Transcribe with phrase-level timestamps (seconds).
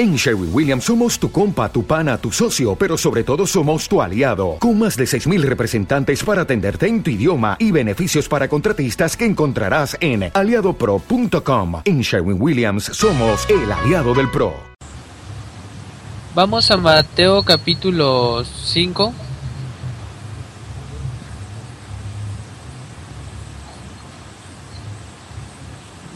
[0.00, 4.00] En Sherwin Williams somos tu compa, tu pana, tu socio, pero sobre todo somos tu
[4.00, 9.14] aliado, con más de 6.000 representantes para atenderte en tu idioma y beneficios para contratistas
[9.14, 11.82] que encontrarás en aliadopro.com.
[11.84, 14.54] En Sherwin Williams somos el aliado del PRO.
[16.34, 19.12] Vamos a Mateo capítulo 5.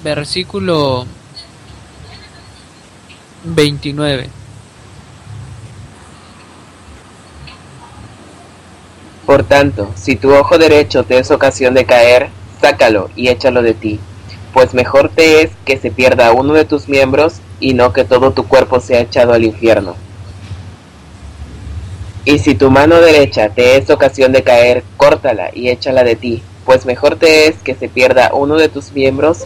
[0.03, 1.07] Versículo
[3.45, 4.31] 29.
[9.27, 12.29] Por tanto, si tu ojo derecho te es ocasión de caer,
[12.61, 14.01] sácalo y échalo de ti,
[14.53, 18.33] pues mejor te es que se pierda uno de tus miembros y no que todo
[18.33, 19.97] tu cuerpo sea echado al infierno.
[22.25, 26.43] Y si tu mano derecha te es ocasión de caer, córtala y échala de ti,
[26.65, 29.45] pues mejor te es que se pierda uno de tus miembros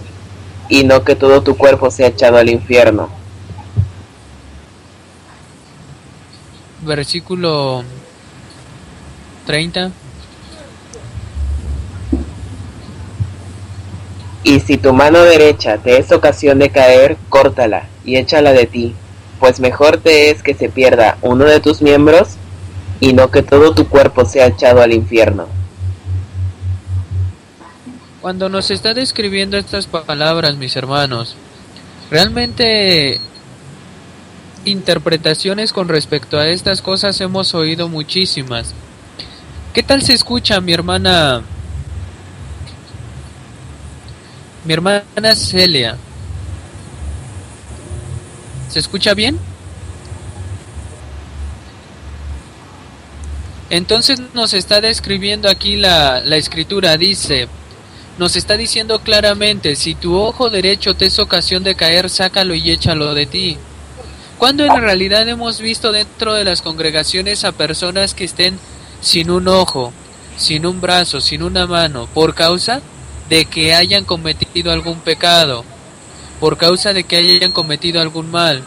[0.68, 3.17] y no que todo tu cuerpo sea echado al infierno.
[6.88, 7.84] Versículo
[9.46, 9.92] 30.
[14.42, 18.94] Y si tu mano derecha te es ocasión de caer, córtala y échala de ti,
[19.38, 22.30] pues mejor te es que se pierda uno de tus miembros
[22.98, 25.46] y no que todo tu cuerpo sea echado al infierno.
[28.20, 31.36] Cuando nos está describiendo estas palabras, mis hermanos,
[32.10, 33.20] realmente
[34.68, 38.74] interpretaciones con respecto a estas cosas hemos oído muchísimas.
[39.74, 41.42] ¿Qué tal se escucha mi hermana?
[44.64, 45.96] Mi hermana Celia.
[48.68, 49.38] ¿Se escucha bien?
[53.70, 57.48] Entonces nos está describiendo aquí la, la escritura, dice,
[58.18, 62.70] nos está diciendo claramente, si tu ojo derecho te es ocasión de caer, sácalo y
[62.70, 63.58] échalo de ti.
[64.38, 68.56] Cuando en realidad hemos visto dentro de las congregaciones a personas que estén
[69.00, 69.92] sin un ojo,
[70.36, 72.80] sin un brazo, sin una mano, por causa
[73.28, 75.64] de que hayan cometido algún pecado,
[76.38, 78.62] por causa de que hayan cometido algún mal,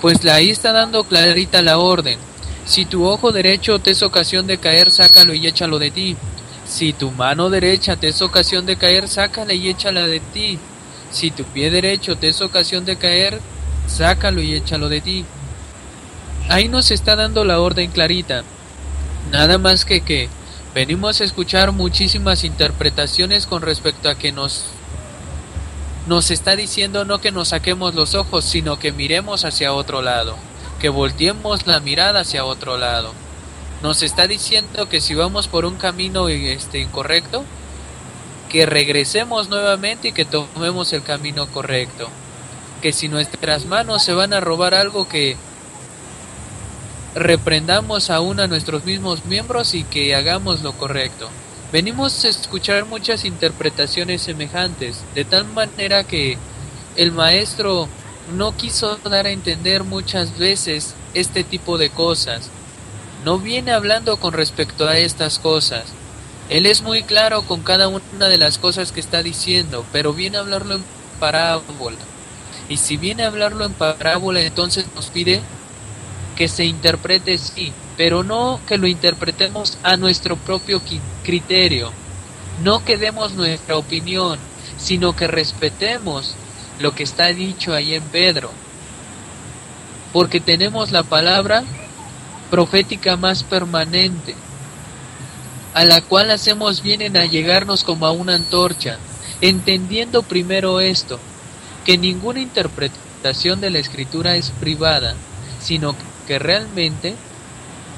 [0.00, 2.18] pues ahí está dando clarita la orden.
[2.66, 6.16] Si tu ojo derecho te es ocasión de caer, sácalo y échalo de ti.
[6.66, 10.58] Si tu mano derecha te es ocasión de caer, sácala y échala de ti.
[11.12, 13.40] Si tu pie derecho te es ocasión de caer,
[13.86, 15.24] sácalo y échalo de ti.
[16.48, 18.44] Ahí nos está dando la orden clarita.
[19.30, 20.28] Nada más que que
[20.74, 24.66] venimos a escuchar muchísimas interpretaciones con respecto a que nos
[26.06, 30.36] nos está diciendo no que nos saquemos los ojos, sino que miremos hacia otro lado,
[30.78, 33.14] que volteemos la mirada hacia otro lado.
[33.82, 37.44] Nos está diciendo que si vamos por un camino este incorrecto,
[38.50, 42.10] que regresemos nuevamente y que tomemos el camino correcto
[42.84, 45.38] que si nuestras manos se van a robar algo que
[47.14, 51.30] reprendamos aún a nuestros mismos miembros y que hagamos lo correcto.
[51.72, 56.36] Venimos a escuchar muchas interpretaciones semejantes, de tal manera que
[56.96, 57.88] el maestro
[58.36, 62.50] no quiso dar a entender muchas veces este tipo de cosas.
[63.24, 65.84] No viene hablando con respecto a estas cosas.
[66.50, 70.36] Él es muy claro con cada una de las cosas que está diciendo, pero viene
[70.36, 70.84] a hablarlo en
[71.18, 71.96] parábola.
[72.68, 75.40] Y si viene a hablarlo en parábola, entonces nos pide
[76.34, 80.80] que se interprete sí, pero no que lo interpretemos a nuestro propio
[81.22, 81.92] criterio,
[82.62, 84.38] no que demos nuestra opinión,
[84.78, 86.34] sino que respetemos
[86.80, 88.50] lo que está dicho ahí en Pedro,
[90.12, 91.64] porque tenemos la palabra
[92.50, 94.34] profética más permanente,
[95.72, 98.98] a la cual hacemos bien en allegarnos como a una antorcha,
[99.40, 101.18] entendiendo primero esto,
[101.84, 105.14] que ninguna interpretación de la escritura es privada,
[105.60, 105.94] sino
[106.26, 107.14] que realmente,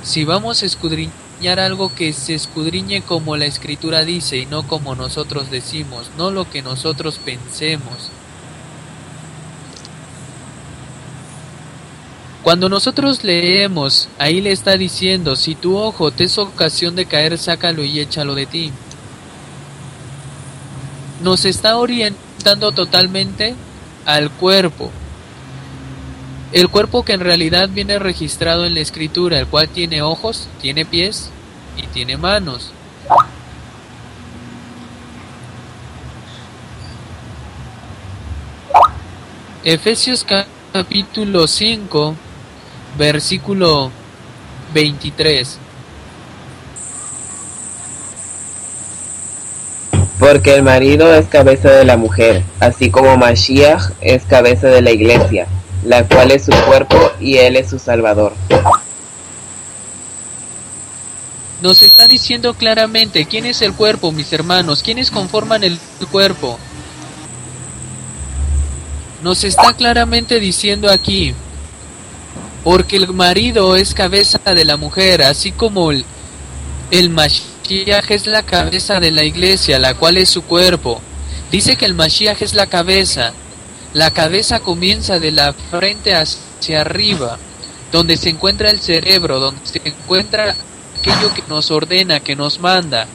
[0.02, 4.94] si vamos a escudriñar algo que se escudriñe como la escritura dice y no como
[4.94, 8.10] nosotros decimos, no lo que nosotros pensemos.
[12.42, 17.38] Cuando nosotros leemos, ahí le está diciendo, si tu ojo te es ocasión de caer,
[17.38, 18.70] sácalo y échalo de ti.
[21.24, 23.56] Nos está orientando totalmente
[24.06, 24.90] al cuerpo.
[26.52, 30.86] El cuerpo que en realidad viene registrado en la escritura, el cual tiene ojos, tiene
[30.86, 31.30] pies
[31.76, 32.70] y tiene manos.
[39.64, 40.24] Efesios
[40.72, 42.14] capítulo 5,
[42.96, 43.90] versículo
[44.72, 45.58] 23.
[50.18, 54.90] Porque el marido es cabeza de la mujer, así como Mashiach es cabeza de la
[54.90, 55.46] iglesia,
[55.84, 58.32] la cual es su cuerpo y Él es su Salvador.
[61.60, 65.78] Nos está diciendo claramente quién es el cuerpo, mis hermanos, quiénes conforman el
[66.10, 66.58] cuerpo.
[69.22, 71.34] Nos está claramente diciendo aquí,
[72.64, 76.04] porque el marido es cabeza de la mujer, así como el,
[76.90, 81.00] el Mashiach es la cabeza de la iglesia, la cual es su cuerpo.
[81.50, 83.32] Dice que el Mashiach es la cabeza.
[83.92, 87.38] La cabeza comienza de la frente hacia arriba,
[87.92, 90.54] donde se encuentra el cerebro, donde se encuentra
[90.98, 93.06] aquello que nos ordena, que nos manda.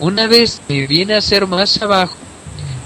[0.00, 2.16] Una vez que viene a ser más abajo,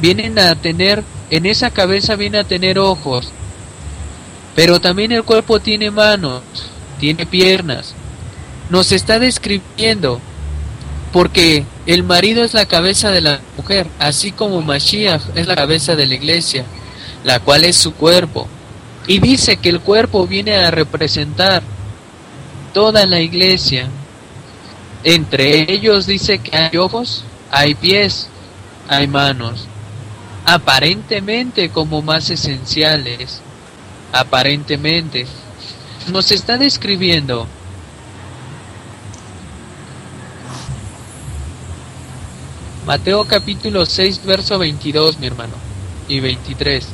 [0.00, 3.30] vienen a tener, en esa cabeza viene a tener ojos,
[4.54, 6.42] pero también el cuerpo tiene manos,
[7.00, 7.94] tiene piernas.
[8.72, 10.18] Nos está describiendo,
[11.12, 15.94] porque el marido es la cabeza de la mujer, así como Mashiach es la cabeza
[15.94, 16.64] de la iglesia,
[17.22, 18.48] la cual es su cuerpo.
[19.06, 21.62] Y dice que el cuerpo viene a representar
[22.72, 23.90] toda la iglesia.
[25.04, 28.28] Entre ellos dice que hay ojos, hay pies,
[28.88, 29.66] hay manos,
[30.46, 33.42] aparentemente como más esenciales,
[34.14, 35.26] aparentemente.
[36.10, 37.46] Nos está describiendo
[42.86, 45.52] Mateo capítulo 6, verso 22, mi hermano,
[46.08, 46.84] y 23.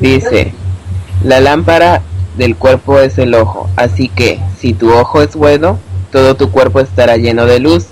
[0.00, 0.52] Dice,
[1.22, 2.02] la lámpara
[2.36, 5.78] del cuerpo es el ojo, así que si tu ojo es bueno,
[6.10, 7.86] todo tu cuerpo estará lleno de luz,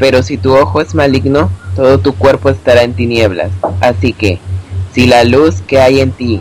[0.00, 3.52] pero si tu ojo es maligno, todo tu cuerpo estará en tinieblas.
[3.80, 4.40] Así que,
[4.94, 6.40] si la luz que hay en ti,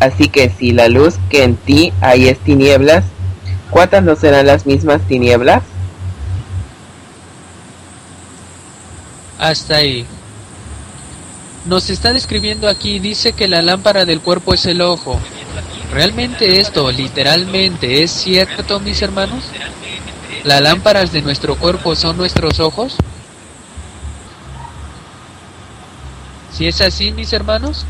[0.00, 3.04] así que si la luz que en ti hay es tinieblas,
[3.70, 5.62] ¿cuántas no serán las mismas tinieblas?
[9.38, 10.04] Hasta ahí.
[11.64, 15.20] Nos está describiendo aquí, dice que la lámpara del cuerpo es el ojo.
[15.92, 19.44] ¿Realmente esto literalmente es cierto, mis hermanos?
[20.44, 22.96] ¿Las lámparas de nuestro cuerpo son nuestros ojos?
[26.52, 27.86] Si es así, mis hermanos,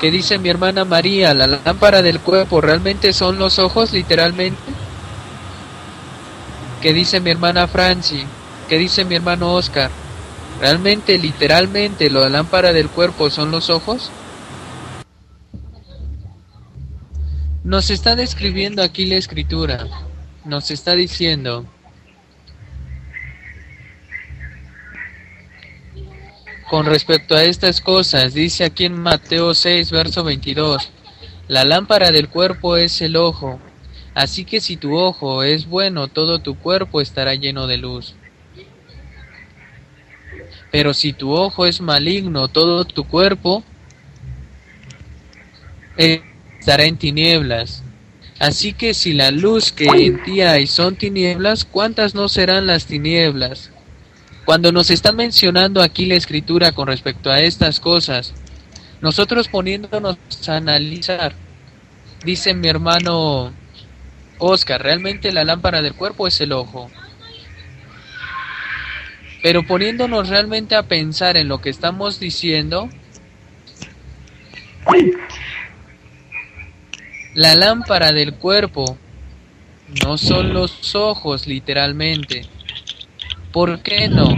[0.00, 1.34] ¿qué dice mi hermana María?
[1.34, 4.58] ¿La lámpara del cuerpo realmente son los ojos, literalmente?
[6.80, 8.24] ¿Qué dice mi hermana Franci?
[8.68, 9.90] ¿Qué dice mi hermano Oscar?
[10.60, 14.10] ¿Realmente, literalmente, la lámpara del cuerpo son los ojos?
[17.64, 19.86] Nos está describiendo aquí la escritura.
[20.44, 21.66] Nos está diciendo,
[26.68, 30.90] con respecto a estas cosas, dice aquí en Mateo 6, verso 22,
[31.48, 33.60] la lámpara del cuerpo es el ojo,
[34.14, 38.14] así que si tu ojo es bueno, todo tu cuerpo estará lleno de luz.
[40.72, 43.62] Pero si tu ojo es maligno, todo tu cuerpo
[45.96, 47.84] estará en tinieblas.
[48.38, 52.86] Así que si la luz que en ti hay son tinieblas, ¿cuántas no serán las
[52.86, 53.70] tinieblas?
[54.46, 58.32] Cuando nos está mencionando aquí la escritura con respecto a estas cosas,
[59.00, 61.34] nosotros poniéndonos a analizar,
[62.24, 63.52] dice mi hermano
[64.38, 66.88] Oscar, realmente la lámpara del cuerpo es el ojo.
[69.42, 72.88] Pero poniéndonos realmente a pensar en lo que estamos diciendo,
[77.34, 78.96] la lámpara del cuerpo
[80.04, 82.48] no son los ojos literalmente.
[83.56, 84.28] ¿Por qué no?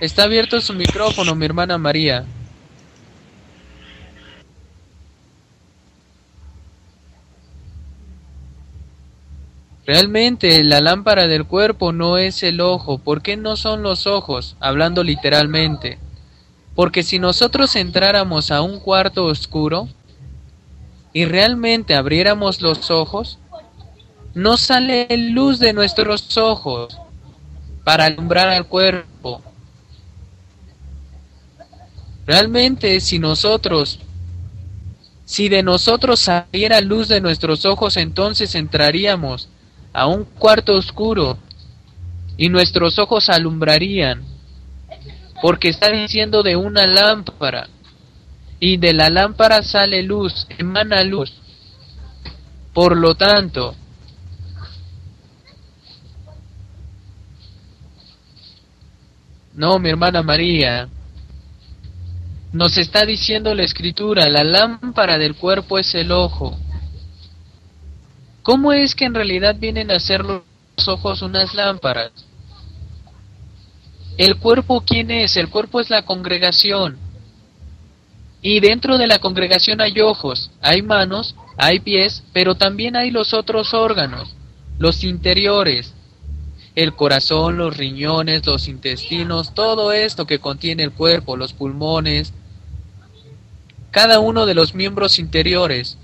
[0.00, 2.24] Está abierto su micrófono, mi hermana María.
[9.84, 12.96] Realmente la lámpara del cuerpo no es el ojo.
[12.96, 14.56] ¿Por qué no son los ojos?
[14.60, 15.98] Hablando literalmente.
[16.74, 19.88] Porque si nosotros entráramos a un cuarto oscuro
[21.12, 23.38] y realmente abriéramos los ojos,
[24.34, 26.98] no sale luz de nuestros ojos
[27.84, 29.42] para alumbrar al cuerpo.
[32.26, 34.00] Realmente si nosotros,
[35.24, 39.48] si de nosotros saliera luz de nuestros ojos, entonces entraríamos
[39.92, 41.38] a un cuarto oscuro
[42.36, 44.24] y nuestros ojos alumbrarían,
[45.40, 47.68] porque está diciendo de una lámpara
[48.58, 51.32] y de la lámpara sale luz, emana luz.
[52.72, 53.76] Por lo tanto,
[59.54, 60.88] no, mi hermana María,
[62.52, 66.56] Nos está diciendo la escritura, la lámpara del cuerpo es el ojo.
[68.42, 70.42] ¿Cómo es que en realidad vienen a ser los
[70.86, 72.12] ojos unas lámparas?
[74.16, 75.36] ¿El cuerpo quién es?
[75.36, 76.96] El cuerpo es la congregación.
[78.40, 83.32] Y dentro de la congregación hay ojos, hay manos, hay pies, pero también hay los
[83.34, 84.36] otros órganos,
[84.78, 85.92] los interiores,
[86.74, 92.32] el corazón, los riñones, los intestinos, todo esto que contiene el cuerpo, los pulmones,
[93.90, 95.98] cada uno de los miembros interiores.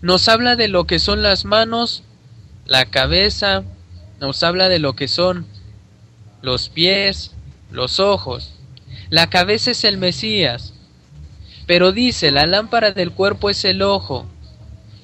[0.00, 2.02] Nos habla de lo que son las manos,
[2.66, 3.62] la cabeza,
[4.20, 5.46] nos habla de lo que son
[6.42, 7.32] los pies,
[7.70, 8.54] los ojos.
[9.08, 10.74] La cabeza es el Mesías.
[11.66, 14.26] Pero dice, la lámpara del cuerpo es el ojo.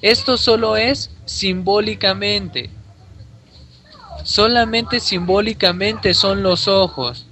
[0.01, 2.69] Esto solo es simbólicamente.
[4.23, 7.25] Solamente simbólicamente son los ojos.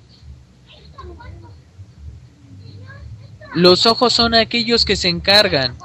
[3.53, 5.75] Los ojos son aquellos que se encargan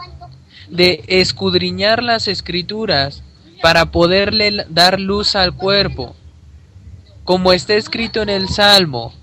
[0.69, 3.23] de escudriñar las escrituras
[3.63, 6.17] para poderle dar luz al cuerpo.
[7.25, 9.15] Como está escrito en el Salmo,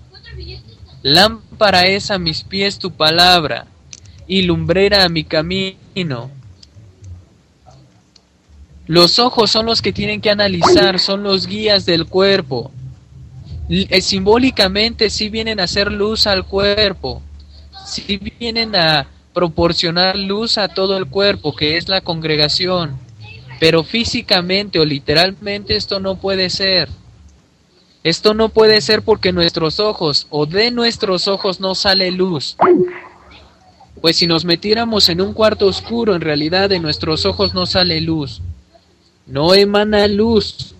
[1.02, 3.66] lámpara es a mis pies tu palabra
[4.26, 6.30] y lumbrera a mi camino.
[8.90, 12.72] Los ojos son los que tienen que analizar, son los guías del cuerpo.
[13.68, 17.22] Eh, simbólicamente sí vienen a hacer luz al cuerpo,
[17.86, 22.98] sí vienen a proporcionar luz a todo el cuerpo, que es la congregación.
[23.60, 26.88] Pero físicamente o literalmente esto no puede ser.
[28.02, 32.56] Esto no puede ser porque nuestros ojos o de nuestros ojos no sale luz.
[34.00, 38.00] Pues si nos metiéramos en un cuarto oscuro, en realidad de nuestros ojos no sale
[38.00, 38.42] luz.
[39.26, 40.74] No emana luz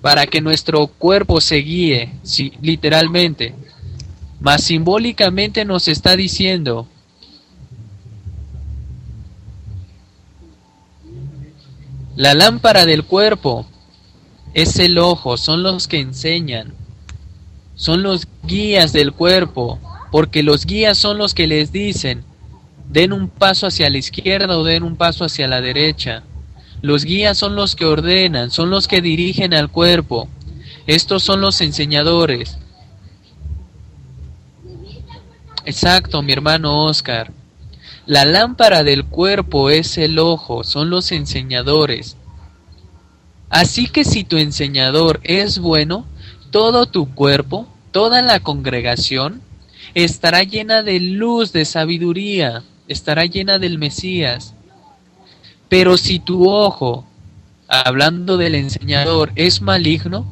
[0.00, 2.12] para que nuestro cuerpo se guíe,
[2.60, 3.54] literalmente.
[4.40, 6.86] Mas simbólicamente nos está diciendo,
[12.16, 13.66] la lámpara del cuerpo
[14.52, 16.74] es el ojo, son los que enseñan,
[17.74, 19.80] son los guías del cuerpo,
[20.12, 22.24] porque los guías son los que les dicen,
[22.88, 26.22] den un paso hacia la izquierda o den un paso hacia la derecha.
[26.84, 30.28] Los guías son los que ordenan, son los que dirigen al cuerpo.
[30.86, 32.58] Estos son los enseñadores.
[35.64, 37.32] Exacto, mi hermano Oscar.
[38.04, 42.18] La lámpara del cuerpo es el ojo, son los enseñadores.
[43.48, 46.04] Así que si tu enseñador es bueno,
[46.50, 49.40] todo tu cuerpo, toda la congregación,
[49.94, 54.53] estará llena de luz, de sabiduría, estará llena del Mesías.
[55.76, 57.04] Pero si tu ojo,
[57.66, 60.24] hablando del enseñador, es maligno,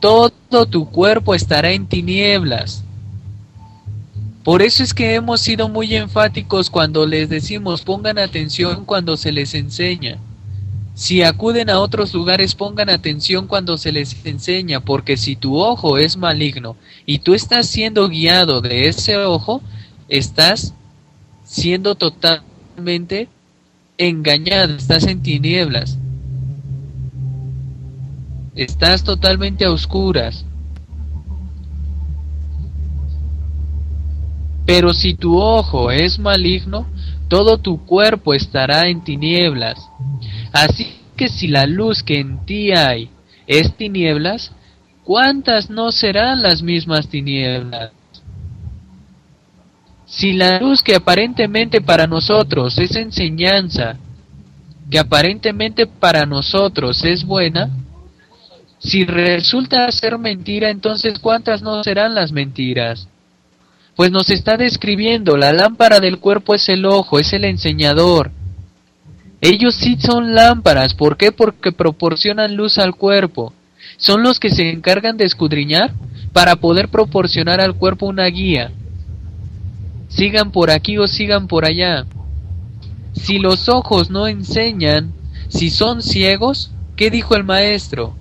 [0.00, 0.30] todo
[0.70, 2.84] tu cuerpo estará en tinieblas.
[4.44, 9.32] Por eso es que hemos sido muy enfáticos cuando les decimos pongan atención cuando se
[9.32, 10.18] les enseña.
[10.94, 15.98] Si acuden a otros lugares, pongan atención cuando se les enseña, porque si tu ojo
[15.98, 16.76] es maligno
[17.06, 19.62] y tú estás siendo guiado de ese ojo,
[20.08, 20.74] estás
[21.42, 23.28] siendo totalmente
[23.98, 25.98] engañado, estás en tinieblas,
[28.54, 30.44] estás totalmente a oscuras.
[34.66, 36.86] Pero si tu ojo es maligno,
[37.28, 39.78] todo tu cuerpo estará en tinieblas.
[40.52, 43.10] Así que si la luz que en ti hay
[43.46, 44.52] es tinieblas,
[45.04, 47.92] ¿cuántas no serán las mismas tinieblas?
[50.16, 53.98] Si la luz que aparentemente para nosotros es enseñanza,
[54.90, 57.68] que aparentemente para nosotros es buena,
[58.78, 63.08] si resulta ser mentira, entonces ¿cuántas no serán las mentiras?
[63.94, 68.30] Pues nos está describiendo, la lámpara del cuerpo es el ojo, es el enseñador,
[69.42, 71.30] ellos sí son lámparas, ¿por qué?
[71.30, 73.52] Porque proporcionan luz al cuerpo.
[73.98, 75.92] Son los que se encargan de escudriñar
[76.32, 78.72] para poder proporcionar al cuerpo una guía.
[80.08, 82.06] Sigan por aquí o sigan por allá.
[83.12, 85.12] Si los ojos no enseñan,
[85.48, 88.14] si son ciegos, ¿qué dijo el maestro?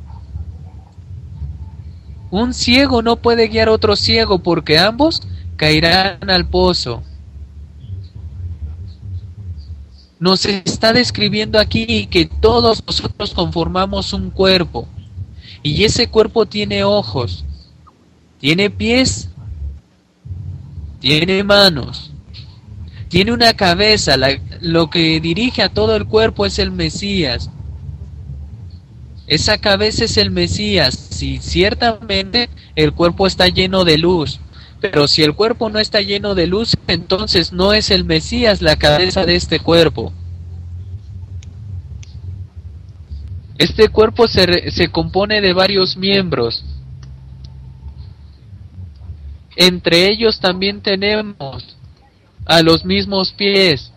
[2.31, 5.21] Un ciego no puede guiar a otro ciego porque ambos
[5.57, 7.03] caerán al pozo.
[10.19, 14.87] nos está describiendo aquí que todos nosotros conformamos un cuerpo
[15.61, 17.43] y ese cuerpo tiene ojos,
[18.39, 19.29] tiene pies,
[21.05, 22.09] tiene manos,
[23.09, 24.15] tiene una cabeza,
[24.59, 27.51] lo que dirige a todo el cuerpo es el Mesías.
[29.27, 34.39] Esa cabeza es el Mesías, si ciertamente el cuerpo está lleno de luz,
[34.81, 38.75] Pero si el cuerpo no está lleno de luz, entonces no es el Mesías la
[38.75, 40.11] cabeza de este cuerpo.
[43.59, 46.65] Este cuerpo se, se compone de varios miembros.
[49.55, 51.77] Entre ellos también tenemos
[52.45, 53.91] a los mismos pies.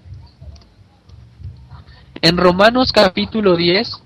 [2.20, 4.02] En Romanos capítulo 10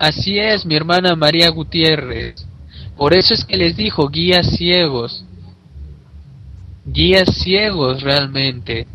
[0.00, 2.46] Así es, mi hermana María Gutiérrez.
[2.96, 5.26] Por eso es que les dijo guías ciegos.
[6.86, 8.86] Guías ciegos realmente.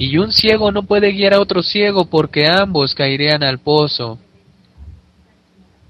[0.00, 4.18] Y un ciego no puede guiar a otro ciego porque ambos caerían al pozo.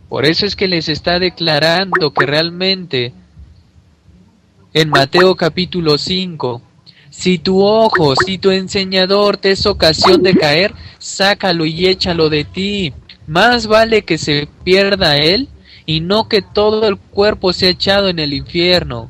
[0.08, 3.12] Por eso es que les está declarando que realmente
[4.74, 6.60] en Mateo capítulo 5,
[7.08, 12.42] si tu ojo, si tu enseñador te es ocasión de caer, sácalo y échalo de
[12.42, 12.92] ti.
[13.28, 15.48] Más vale que se pierda él
[15.86, 19.08] y no que todo el cuerpo sea echado en el infierno.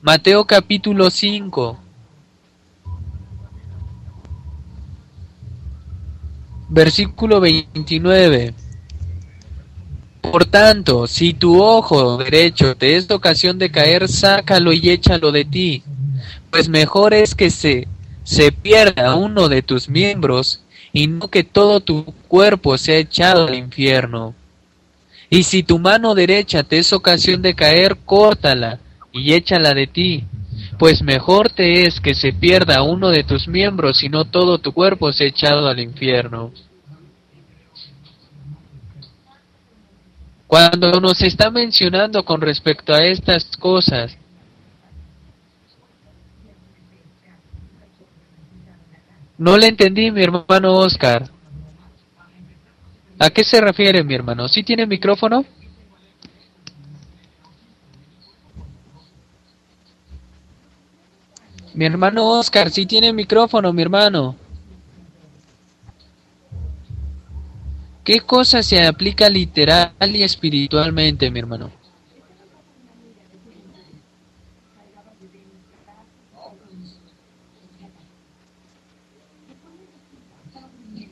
[0.00, 1.80] Mateo capítulo 5.
[6.68, 8.54] Versículo 29.
[10.20, 15.44] Por tanto, si tu ojo derecho te es ocasión de caer, sácalo y échalo de
[15.46, 15.82] ti,
[16.50, 17.88] pues mejor es que se,
[18.24, 20.60] se pierda uno de tus miembros
[20.92, 24.34] y no que todo tu cuerpo sea echado al infierno.
[25.30, 28.78] Y si tu mano derecha te es ocasión de caer, córtala
[29.12, 30.24] y échala de ti,
[30.78, 34.72] pues mejor te es que se pierda uno de tus miembros y no todo tu
[34.72, 36.52] cuerpo sea echado al infierno.
[40.46, 44.16] Cuando nos está mencionando con respecto a estas cosas,
[49.38, 51.30] No le entendí, mi hermano Oscar.
[53.20, 54.48] ¿A qué se refiere, mi hermano?
[54.48, 55.44] ¿Sí tiene micrófono?
[61.78, 64.34] Mi hermano Oscar, sí tiene micrófono, mi hermano.
[68.02, 71.70] ¿Qué cosa se aplica literal y espiritualmente, mi hermano?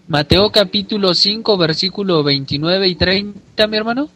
[0.09, 4.09] Mateo capítulo 5, versículo 29 y 30, mi hermano.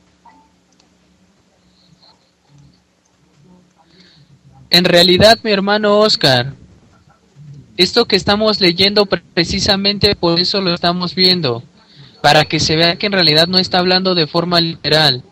[4.71, 6.55] En realidad, mi hermano Oscar,
[7.77, 11.63] esto que estamos leyendo precisamente por eso lo estamos viendo,
[12.23, 15.23] para que se vea que en realidad no está hablando de forma literal.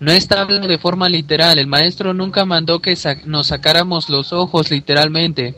[0.00, 1.58] No está hablando de forma literal.
[1.58, 5.54] El maestro nunca mandó que nos sacáramos los ojos literalmente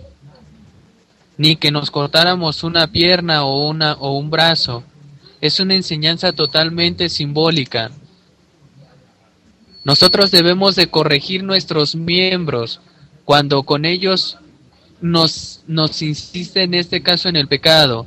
[1.40, 4.84] ni que nos cortáramos una pierna o, una, o un brazo.
[5.40, 7.90] Es una enseñanza totalmente simbólica.
[9.84, 12.80] Nosotros debemos de corregir nuestros miembros
[13.24, 14.38] cuando con ellos
[15.00, 18.06] nos, nos insiste en este caso en el pecado.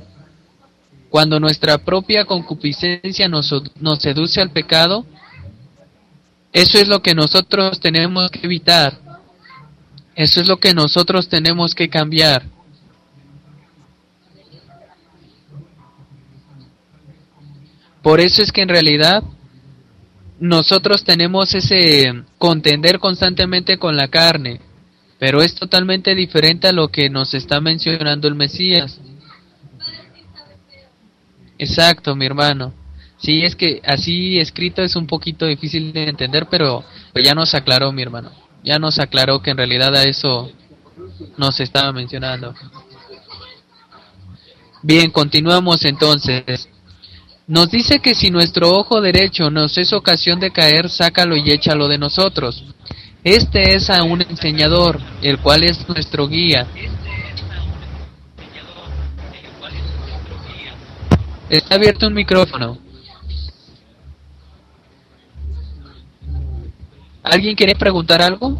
[1.09, 5.05] Cuando nuestra propia concupiscencia nos, nos seduce al pecado,
[6.51, 8.99] eso es lo que nosotros tenemos que evitar.
[10.15, 12.43] Eso es lo que nosotros tenemos que cambiar.
[18.03, 19.23] Por eso es que en realidad
[20.39, 24.59] nosotros tenemos ese contender constantemente con la carne,
[25.19, 28.99] pero es totalmente diferente a lo que nos está mencionando el Mesías.
[31.57, 32.73] Exacto, mi hermano.
[33.17, 36.83] Sí, es que así escrito es un poquito difícil de entender, pero
[37.15, 38.31] ya nos aclaró mi hermano.
[38.63, 40.51] Ya nos aclaró que en realidad a eso
[41.37, 42.53] nos estaba mencionando.
[44.81, 46.67] Bien, continuamos entonces.
[47.53, 51.87] Nos dice que si nuestro ojo derecho nos es ocasión de caer, sácalo y échalo
[51.87, 52.65] de nosotros.
[53.23, 56.65] Este es a un enseñador, el cual es nuestro guía.
[61.47, 62.79] Está abierto un micrófono.
[67.21, 68.59] ¿Alguien quiere preguntar algo?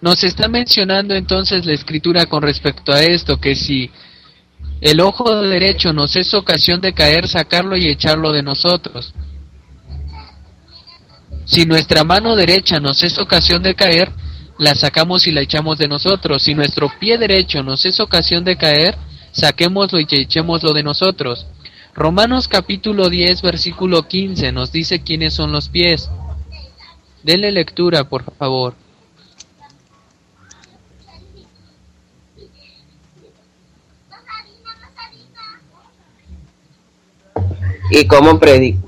[0.00, 3.90] Nos está mencionando entonces la escritura con respecto a esto, que si
[4.80, 9.12] el ojo derecho nos es ocasión de caer, sacarlo y echarlo de nosotros.
[11.46, 14.12] Si nuestra mano derecha nos es ocasión de caer,
[14.58, 16.42] la sacamos y la echamos de nosotros.
[16.42, 18.96] Si nuestro pie derecho nos es ocasión de caer,
[19.32, 21.46] saquémoslo y echémoslo de nosotros.
[21.94, 26.08] Romanos capítulo 10 versículo 15 nos dice quiénes son los pies.
[27.24, 28.74] Denle lectura, por favor.
[37.90, 38.38] ¿Y cómo,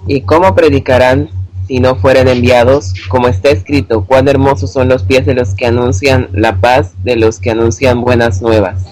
[0.06, 1.30] ¿Y cómo predicarán
[1.66, 2.92] si no fueran enviados?
[3.08, 7.16] Como está escrito, cuán hermosos son los pies de los que anuncian la paz, de
[7.16, 8.84] los que anuncian buenas nuevas.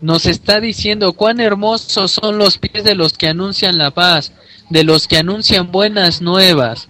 [0.00, 4.32] Nos está diciendo cuán hermosos son los pies de los que anuncian la paz,
[4.70, 6.88] de los que anuncian buenas nuevas.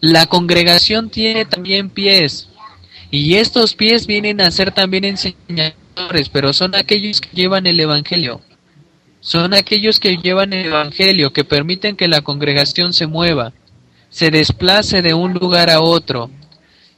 [0.00, 2.48] La congregación tiene también pies,
[3.10, 5.16] y estos pies vienen a ser también
[6.32, 8.40] pero son aquellos que llevan el Evangelio.
[9.20, 13.52] Son aquellos que llevan el Evangelio, que permiten que la congregación se mueva,
[14.10, 16.30] se desplace de un lugar a otro.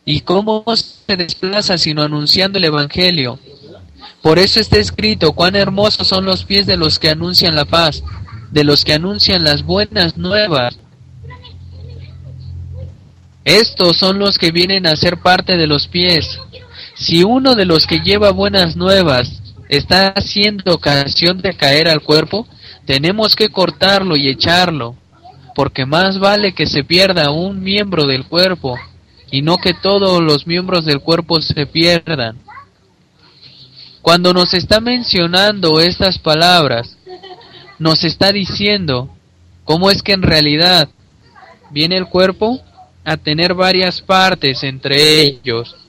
[0.04, 3.38] ¿Y cómo se desplaza sino anunciando el Evangelio?
[4.22, 8.02] Por eso está escrito, cuán hermosos son los pies de los que anuncian la paz,
[8.50, 10.78] de los que anuncian las buenas nuevas.
[13.44, 16.38] Estos son los que vienen a ser parte de los pies,
[17.00, 22.46] si uno de los que lleva buenas nuevas está haciendo ocasión de caer al cuerpo,
[22.84, 24.96] tenemos que cortarlo y echarlo,
[25.54, 28.78] porque más vale que se pierda un miembro del cuerpo
[29.30, 32.36] y no que todos los miembros del cuerpo se pierdan.
[34.02, 36.98] Cuando nos está mencionando estas palabras,
[37.78, 39.08] nos está diciendo
[39.64, 40.90] cómo es que en realidad
[41.70, 42.60] viene el cuerpo
[43.04, 45.79] a tener varias partes entre ellos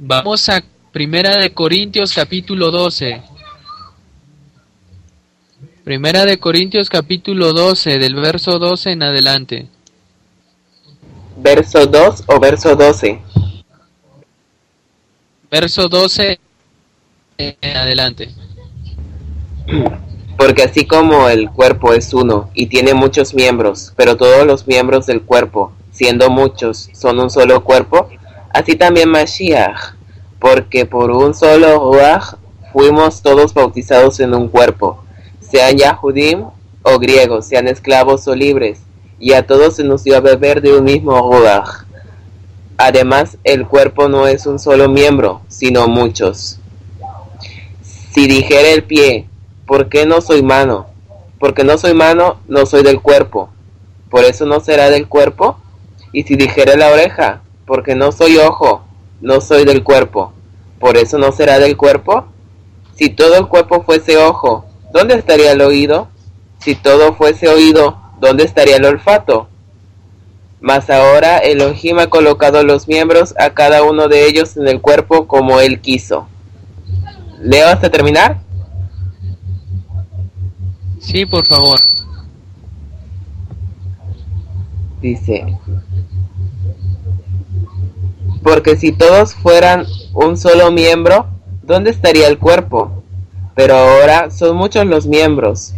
[0.00, 3.20] Vamos a Primera de Corintios capítulo 12.
[5.82, 9.66] Primera de Corintios capítulo 12, del verso 12 en adelante.
[11.38, 13.20] ¿Verso 2 o verso 12?
[15.50, 16.38] Verso 12
[17.38, 18.28] en adelante.
[20.36, 25.06] Porque así como el cuerpo es uno y tiene muchos miembros, pero todos los miembros
[25.06, 28.08] del cuerpo, siendo muchos, son un solo cuerpo,
[28.50, 29.94] Así también Mashiach,
[30.38, 32.34] porque por un solo Ruach
[32.72, 35.02] fuimos todos bautizados en un cuerpo,
[35.40, 36.44] sean Yahudim
[36.82, 38.80] o griegos, sean esclavos o libres,
[39.18, 41.84] y a todos se nos dio a beber de un mismo Ruach.
[42.76, 46.60] Además, el cuerpo no es un solo miembro, sino muchos.
[47.82, 49.28] Si dijera el pie,
[49.66, 50.86] ¿por qué no soy mano?
[51.40, 53.50] Porque no soy mano, no soy del cuerpo.
[54.08, 55.58] ¿Por eso no será del cuerpo?
[56.12, 58.82] Y si dijera la oreja, porque no soy ojo,
[59.20, 60.32] no soy del cuerpo,
[60.80, 62.26] por eso no será del cuerpo.
[62.96, 66.08] Si todo el cuerpo fuese ojo, ¿dónde estaría el oído?
[66.58, 69.48] Si todo fuese oído, ¿dónde estaría el olfato?
[70.60, 75.28] Mas ahora Elohim ha colocado los miembros a cada uno de ellos en el cuerpo
[75.28, 76.26] como él quiso.
[77.40, 78.38] ¿Leo hasta terminar?
[81.00, 81.78] Sí, por favor.
[85.00, 85.58] Dice,
[88.42, 91.26] porque si todos fueran un solo miembro,
[91.62, 93.02] ¿dónde estaría el cuerpo?
[93.54, 95.74] Pero ahora son muchos los miembros,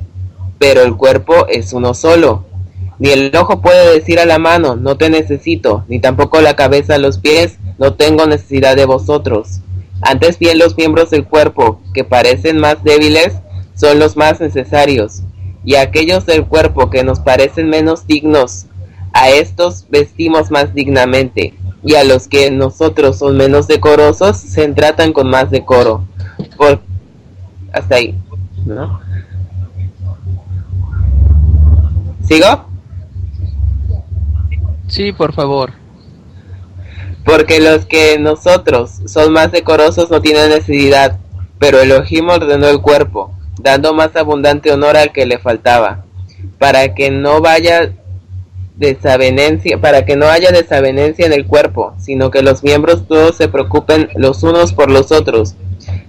[0.59, 2.45] pero el cuerpo es uno solo.
[2.99, 6.95] Ni el ojo puede decir a la mano, no te necesito, ni tampoco la cabeza
[6.95, 9.61] a los pies, no tengo necesidad de vosotros.
[10.03, 13.35] Antes bien los miembros del cuerpo, que parecen más débiles,
[13.75, 15.23] son los más necesarios,
[15.65, 18.67] y aquellos del cuerpo que nos parecen menos dignos,
[19.13, 25.13] a estos vestimos más dignamente, y a los que nosotros son menos decorosos se tratan
[25.13, 26.05] con más decoro.
[26.57, 26.81] Por...
[27.73, 28.19] Hasta ahí,
[28.65, 29.01] ¿no?
[32.27, 32.67] ¿Sigo?
[34.89, 35.73] Sí, por favor.
[37.25, 41.19] Porque los que nosotros son más decorosos no tienen necesidad,
[41.59, 46.05] pero Elohim ordenó el cuerpo, dando más abundante honor al que le faltaba,
[46.59, 47.93] para que no vaya
[48.81, 53.47] desavenencia, para que no haya desavenencia en el cuerpo, sino que los miembros todos se
[53.47, 55.55] preocupen los unos por los otros,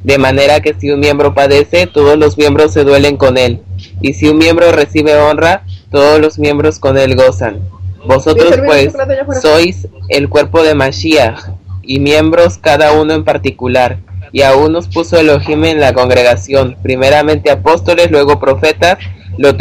[0.04, 3.62] de manera que si un miembro padece, todos los miembros se duelen con él,
[4.02, 7.60] y si un miembro recibe honra, todos los miembros con él gozan.
[8.06, 8.94] Vosotros pues
[9.42, 11.50] sois el cuerpo de Mashiach,
[11.84, 13.98] y miembros cada uno en particular,
[14.32, 18.98] y aún nos puso Elohim en la congregación, primeramente apóstoles, luego profetas,
[19.38, 19.58] lo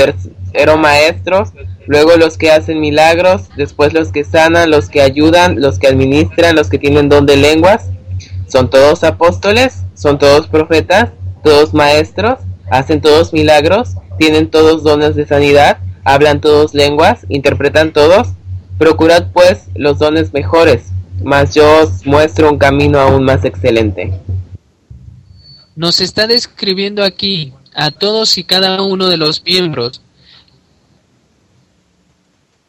[0.53, 1.51] tercero maestros,
[1.87, 6.57] luego los que hacen milagros, después los que sanan, los que ayudan, los que administran,
[6.57, 7.87] los que tienen don de lenguas.
[8.49, 11.11] Son todos apóstoles, son todos profetas,
[11.45, 12.39] todos maestros,
[12.71, 18.29] hacen todos milagros, tienen todos dones de sanidad, hablan todos lenguas, interpretan todos.
[18.79, 20.87] Procurad pues los dones mejores,
[21.23, 24.13] mas yo os muestro un camino aún más excelente.
[25.77, 30.03] Nos está describiendo aquí a todos y cada uno de los miembros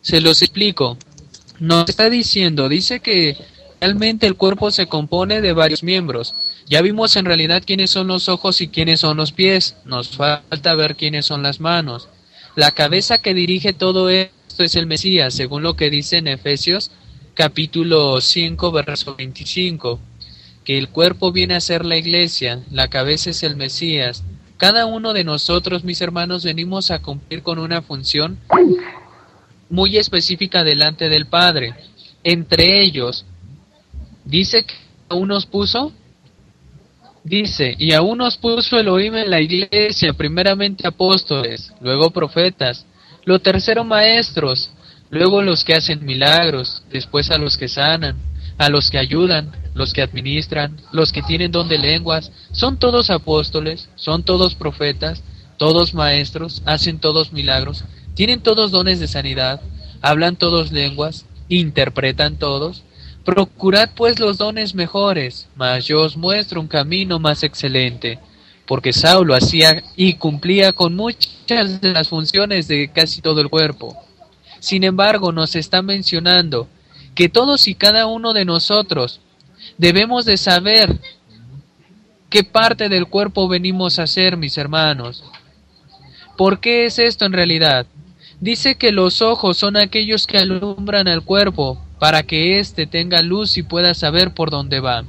[0.02, 0.98] Se los explico.
[1.60, 3.38] Nos está diciendo, dice que
[3.80, 6.34] realmente el cuerpo se compone de varios miembros.
[6.68, 9.76] Ya vimos en realidad quiénes son los ojos y quiénes son los pies.
[9.86, 12.08] Nos falta ver quiénes son las manos.
[12.56, 16.92] La cabeza que dirige todo esto es el Mesías, según lo que dice en Efesios
[17.34, 20.00] capítulo 5, verso 25,
[20.64, 24.24] que el cuerpo viene a ser la iglesia, la cabeza es el Mesías.
[24.58, 28.38] Cada uno de nosotros, mis hermanos, venimos a cumplir con una función
[29.72, 31.74] muy específica delante del Padre.
[32.24, 33.26] Entre ellos,
[34.24, 34.76] dice que
[35.10, 35.92] a unos puso,
[37.24, 42.86] dice, y a unos puso Elohim en la iglesia, primeramente apóstoles, luego profetas,
[43.26, 44.70] lo tercero maestros,
[45.10, 48.18] luego los que hacen milagros, después a los que sanan,
[48.58, 53.10] a los que ayudan, los que administran, los que tienen don de lenguas, son todos
[53.10, 55.24] apóstoles, son todos profetas,
[55.58, 57.84] todos maestros, hacen todos milagros,
[58.16, 59.62] tienen todos dones de sanidad,
[60.02, 62.84] hablan todos lenguas, interpretan todos.
[63.24, 68.20] Procurad pues los dones mejores, mas yo os muestro un camino más excelente,
[68.66, 73.96] porque Saulo hacía y cumplía con muchas de las funciones de casi todo el cuerpo.
[74.60, 76.68] Sin embargo, nos está mencionando
[77.16, 79.20] que todos y cada uno de nosotros
[79.78, 81.00] debemos de saber
[82.30, 85.24] qué parte del cuerpo venimos a hacer, mis hermanos.
[86.38, 87.86] ¿Por qué es esto en realidad?
[88.42, 93.56] Dice que los ojos son aquellos que alumbran al cuerpo para que éste tenga luz
[93.56, 95.04] y pueda saber por dónde va.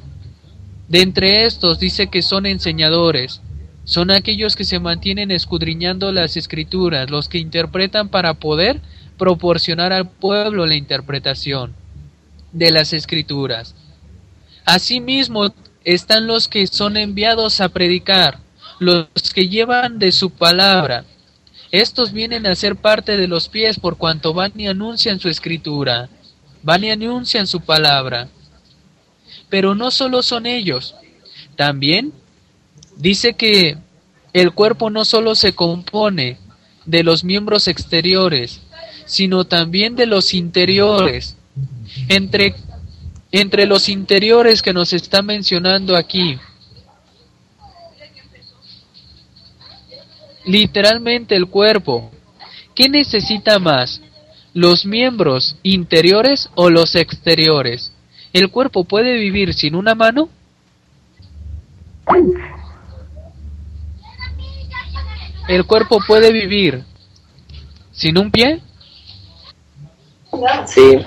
[0.87, 3.41] De entre estos dice que son enseñadores,
[3.85, 8.83] son aquellos que se mantienen escudriñando las escrituras, los que interpretan para poder
[9.17, 11.73] proporcionar al pueblo la interpretación
[12.53, 13.75] de las escrituras.
[14.67, 18.41] Asimismo están los que son enviados a predicar,
[18.79, 21.07] los que llevan de su palabra,
[21.73, 26.11] estos vienen a ser parte de los pies por cuanto van y anuncian su escritura,
[26.63, 28.29] van y anuncian su palabra.
[29.49, 30.95] Pero no solo son ellos,
[31.57, 32.13] también
[32.97, 33.79] dice que
[34.35, 36.39] el cuerpo no solo se compone
[36.85, 38.61] de los miembros exteriores,
[39.07, 41.37] sino también de los interiores.
[42.09, 42.55] Entre,
[43.31, 46.39] entre los interiores que nos está mencionando aquí,
[50.45, 52.11] literalmente el cuerpo.
[52.75, 54.01] ¿Qué necesita más?
[54.55, 57.93] ¿Los miembros interiores o los exteriores?
[58.33, 60.29] ¿El cuerpo puede vivir sin una mano?
[65.49, 66.83] ¿El cuerpo puede vivir
[67.93, 68.61] sin un pie?
[70.67, 71.05] Sí.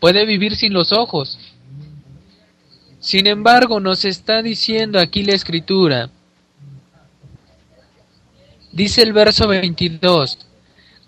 [0.00, 1.38] Puede vivir sin los ojos.
[2.98, 6.10] Sin embargo, nos está diciendo aquí la escritura
[8.72, 10.38] Dice el verso 22,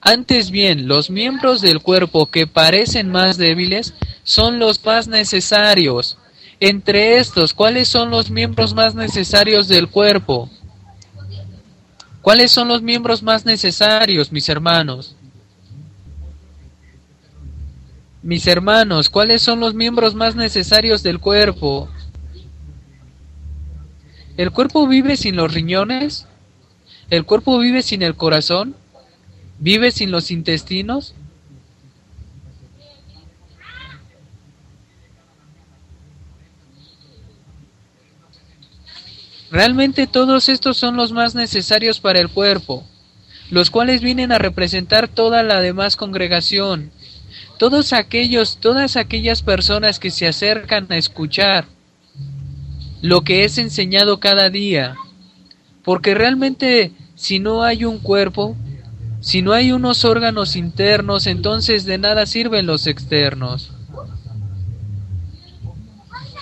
[0.06, 6.18] antes bien, los miembros del cuerpo que parecen más débiles son los más necesarios.
[6.60, 10.50] Entre estos, ¿cuáles son los miembros más necesarios del cuerpo?
[12.20, 15.16] ¿Cuáles son los miembros más necesarios, mis hermanos?
[18.22, 21.88] Mis hermanos, ¿cuáles son los miembros más necesarios del cuerpo?
[24.36, 26.26] ¿El cuerpo vive sin los riñones?
[27.10, 28.74] ¿El cuerpo vive sin el corazón?
[29.58, 31.14] ¿Vive sin los intestinos?
[39.50, 42.84] Realmente todos estos son los más necesarios para el cuerpo,
[43.50, 46.90] los cuales vienen a representar toda la demás congregación,
[47.56, 51.66] todos aquellos, todas aquellas personas que se acercan a escuchar
[53.00, 54.96] lo que es enseñado cada día,
[55.84, 58.56] porque realmente si no hay un cuerpo,
[59.20, 63.70] si no hay unos órganos internos, entonces de nada sirven los externos.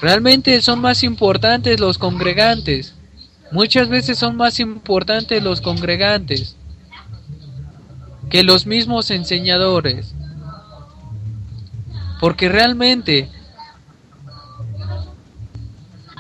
[0.01, 2.95] Realmente son más importantes los congregantes.
[3.53, 6.57] Muchas veces son más importantes los congregantes
[8.31, 10.15] que los mismos enseñadores.
[12.19, 13.29] Porque realmente,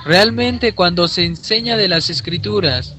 [0.04, 2.96] realmente cuando se enseña de las escrituras,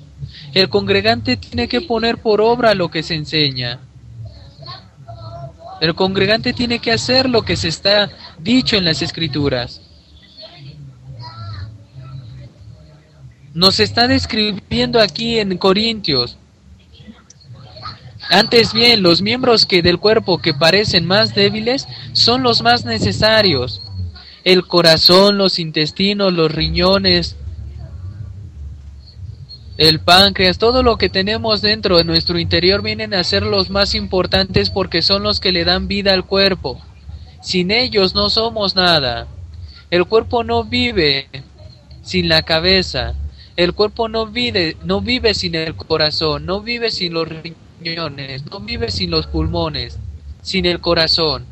[0.53, 3.79] el congregante tiene que poner por obra lo que se enseña.
[5.81, 9.81] El congregante tiene que hacer lo que se está dicho en las escrituras.
[13.53, 16.37] Nos está describiendo aquí en Corintios.
[18.29, 23.81] Antes bien, los miembros que del cuerpo que parecen más débiles son los más necesarios.
[24.43, 27.35] El corazón, los intestinos, los riñones,
[29.83, 33.95] el páncreas, todo lo que tenemos dentro de nuestro interior vienen a ser los más
[33.95, 36.81] importantes porque son los que le dan vida al cuerpo.
[37.41, 39.27] Sin ellos no somos nada.
[39.91, 41.27] El cuerpo no vive
[42.01, 43.15] sin la cabeza.
[43.57, 48.61] El cuerpo no vive, no vive sin el corazón, no vive sin los riñones, no
[48.61, 49.99] vive sin los pulmones,
[50.41, 51.45] sin el corazón.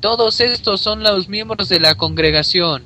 [0.00, 2.82] Todos estos son los miembros de la congregación.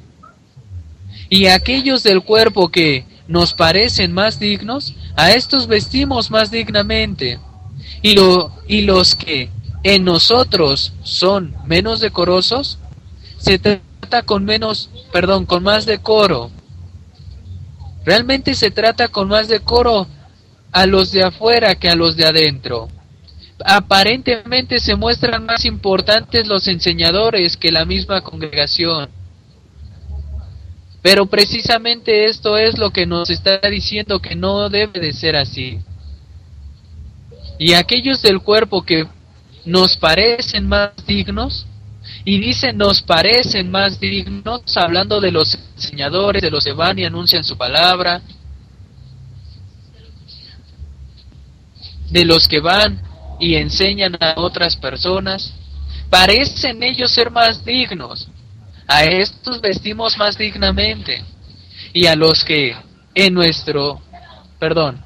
[1.28, 7.38] Y aquellos del cuerpo que nos parecen más dignos, a estos vestimos más dignamente.
[8.02, 9.50] Y, lo, y los que
[9.84, 12.78] en nosotros son menos decorosos,
[13.38, 16.50] se trata con menos, perdón, con más decoro.
[18.04, 20.06] Realmente se trata con más decoro
[20.72, 22.88] a los de afuera que a los de adentro.
[23.64, 29.10] Aparentemente se muestran más importantes los enseñadores que la misma congregación.
[31.02, 35.78] Pero precisamente esto es lo que nos está diciendo que no debe de ser así.
[37.58, 39.06] Y aquellos del cuerpo que
[39.64, 41.66] nos parecen más dignos,
[42.24, 47.04] y dicen nos parecen más dignos, hablando de los enseñadores, de los que van y
[47.04, 48.20] anuncian su palabra,
[52.10, 53.00] de los que van
[53.38, 55.52] y enseñan a otras personas,
[56.10, 58.28] parecen ellos ser más dignos,
[58.88, 61.22] a estos vestimos más dignamente.
[61.92, 62.74] Y a los que
[63.14, 64.00] en nuestro,
[64.58, 65.04] perdón,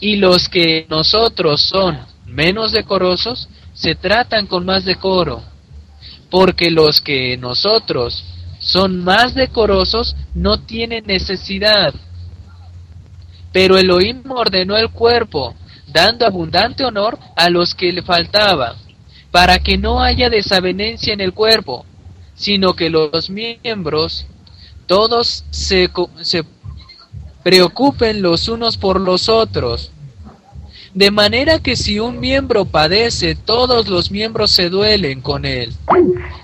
[0.00, 5.42] y los que nosotros son menos decorosos, se tratan con más decoro.
[6.30, 8.24] Porque los que nosotros
[8.58, 11.94] son más decorosos no tienen necesidad.
[13.52, 15.54] Pero Elohim ordenó el cuerpo,
[15.86, 18.76] dando abundante honor a los que le faltaba,
[19.30, 21.84] para que no haya desavenencia en el cuerpo,
[22.42, 24.26] sino que los miembros
[24.86, 25.88] todos se,
[26.22, 26.42] se
[27.44, 29.92] preocupen los unos por los otros.
[30.92, 35.72] De manera que si un miembro padece, todos los miembros se duelen con él.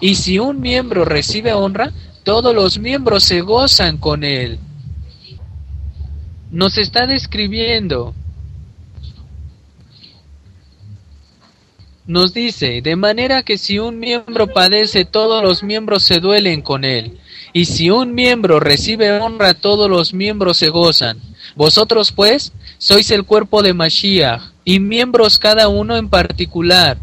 [0.01, 4.61] Y si un miembro recibe honra, todos los miembros se gozan con él.
[6.53, 8.15] Nos está describiendo
[12.09, 16.85] nos dice, de manera que si un miembro padece, todos los miembros se duelen con
[16.85, 17.19] él,
[17.53, 21.19] y si un miembro recibe honra, todos los miembros se gozan.
[21.55, 26.97] Vosotros pues sois el cuerpo de Mashiach, y miembros cada uno en particular,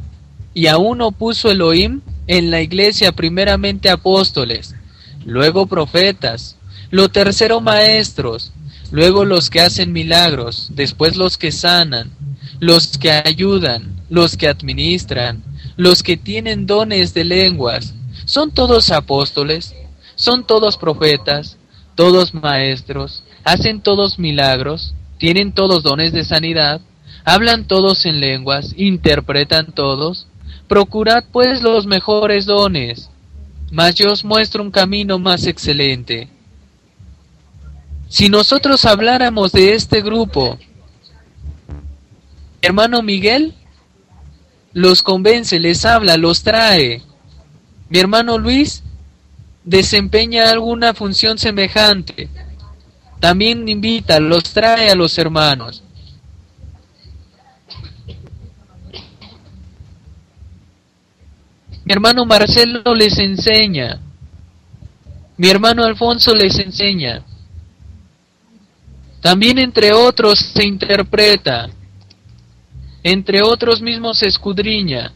[0.55, 4.73] y a uno puso Elohim en la iglesia primeramente apóstoles,
[5.23, 6.55] luego profetas,
[6.89, 8.53] lo tercero maestros,
[8.89, 12.09] luego los que hacen milagros, después los que sanan,
[12.59, 15.43] los que ayudan, los que administran,
[15.77, 17.93] los que tienen dones de lenguas,
[18.25, 19.75] son todos apóstoles,
[20.15, 21.57] son todos profetas,
[21.95, 26.81] todos maestros, hacen todos milagros, tienen todos dones de sanidad,
[27.23, 30.27] hablan todos en lenguas, interpretan todos.
[30.67, 33.09] Procurad pues los mejores dones,
[33.71, 36.29] mas yo os muestro un camino más excelente.
[38.07, 40.57] Si nosotros habláramos de este grupo,
[42.61, 43.53] hermano Miguel
[44.75, 47.01] los convence, les habla, los trae.
[47.87, 48.83] Mi hermano Luis
[49.63, 52.27] desempeña alguna función semejante.
[53.21, 55.81] También invita, los trae a los hermanos.
[61.85, 64.01] Mi hermano Marcelo les enseña.
[65.37, 67.23] Mi hermano Alfonso les enseña.
[69.21, 71.69] También entre otros se interpreta
[73.05, 75.13] entre otros mismos escudriña.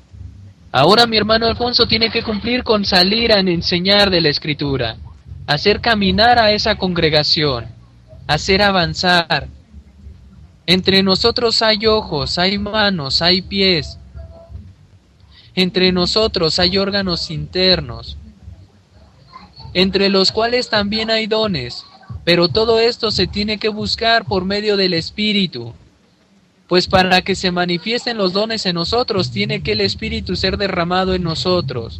[0.72, 4.98] Ahora mi hermano Alfonso tiene que cumplir con salir a enseñar de la escritura,
[5.48, 7.66] hacer caminar a esa congregación,
[8.28, 9.48] hacer avanzar.
[10.68, 13.98] Entre nosotros hay ojos, hay manos, hay pies.
[15.56, 18.18] Entre nosotros hay órganos internos,
[19.74, 21.84] entre los cuales también hay dones,
[22.24, 25.74] pero todo esto se tiene que buscar por medio del Espíritu.
[26.70, 31.16] Pues para que se manifiesten los dones en nosotros, tiene que el Espíritu ser derramado
[31.16, 32.00] en nosotros.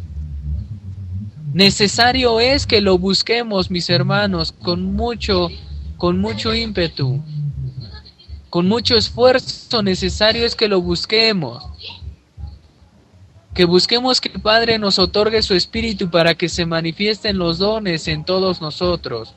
[1.52, 5.48] Necesario es que lo busquemos, mis hermanos, con mucho,
[5.96, 7.20] con mucho ímpetu,
[8.48, 9.82] con mucho esfuerzo.
[9.82, 11.64] Necesario es que lo busquemos.
[13.52, 18.06] Que busquemos que el Padre nos otorgue su Espíritu para que se manifiesten los dones
[18.06, 19.34] en todos nosotros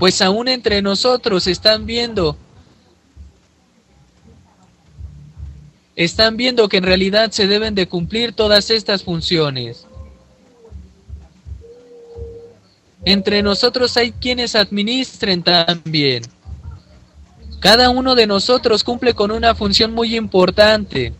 [0.00, 2.36] pues aún entre nosotros están viendo,
[5.94, 9.86] están viendo que en realidad se deben de cumplir todas estas funciones.
[13.04, 16.22] entre nosotros hay quienes administren también.
[17.58, 21.12] Cada uno de nosotros cumple con una función muy importante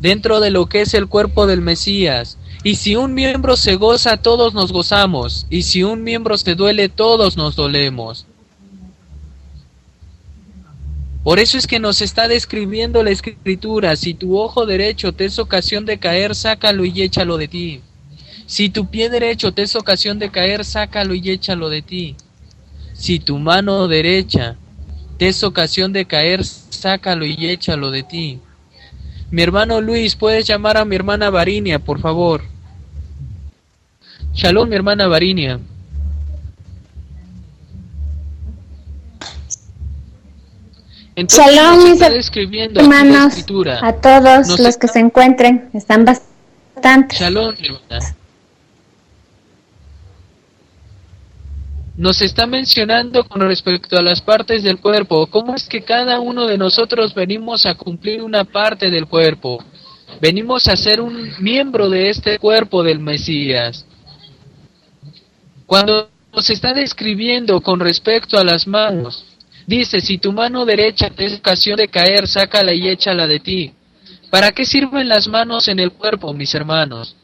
[0.00, 2.38] dentro de lo que es el cuerpo del Mesías.
[2.64, 5.46] Y si un miembro se goza, todos nos gozamos.
[5.48, 8.26] Y si un miembro se duele, todos nos dolemos.
[11.22, 15.38] Por eso es que nos está describiendo la escritura, si tu ojo derecho te es
[15.38, 17.80] ocasión de caer, sácalo y échalo de ti.
[18.46, 22.16] Si tu pie derecho te es ocasión de caer, sácalo y échalo de ti.
[22.94, 24.56] Si tu mano derecha
[25.18, 28.40] te es ocasión de caer, sácalo y échalo de ti.
[29.30, 32.42] Mi hermano Luis, puedes llamar a mi hermana Varinia, por favor.
[34.34, 35.60] Shalom, mi hermana Varinia.
[41.16, 42.00] Shalom, mis
[42.74, 43.34] hermanos,
[43.82, 47.16] a todos los que se encuentren, están bastante.
[47.16, 48.14] Shalom, hermana.
[52.00, 56.46] Nos está mencionando con respecto a las partes del cuerpo, cómo es que cada uno
[56.46, 59.62] de nosotros venimos a cumplir una parte del cuerpo.
[60.18, 63.84] Venimos a ser un miembro de este cuerpo del Mesías.
[65.66, 69.26] Cuando nos está describiendo con respecto a las manos,
[69.66, 73.72] Dice, si tu mano derecha te es ocasión de caer, sácala y échala de ti.
[74.30, 77.14] ¿Para qué sirven las manos en el cuerpo, mis hermanos?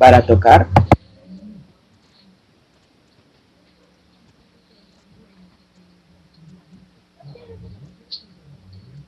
[0.00, 0.66] Para tocar.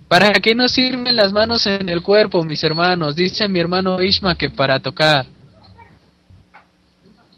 [0.07, 3.17] ¿Para qué nos sirven las manos en el cuerpo, mis hermanos?
[3.17, 5.25] Dice mi hermano Ishma que para tocar.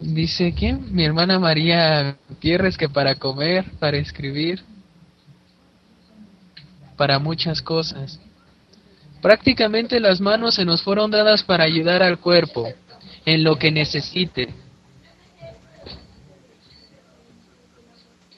[0.00, 0.92] Dice, ¿quién?
[0.92, 4.64] Mi hermana María Gutiérrez que para comer, para escribir,
[6.96, 8.18] para muchas cosas.
[9.22, 12.74] Prácticamente las manos se nos fueron dadas para ayudar al cuerpo
[13.24, 14.48] en lo que necesite.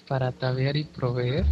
[0.08, 1.44] Para tabear y proveer.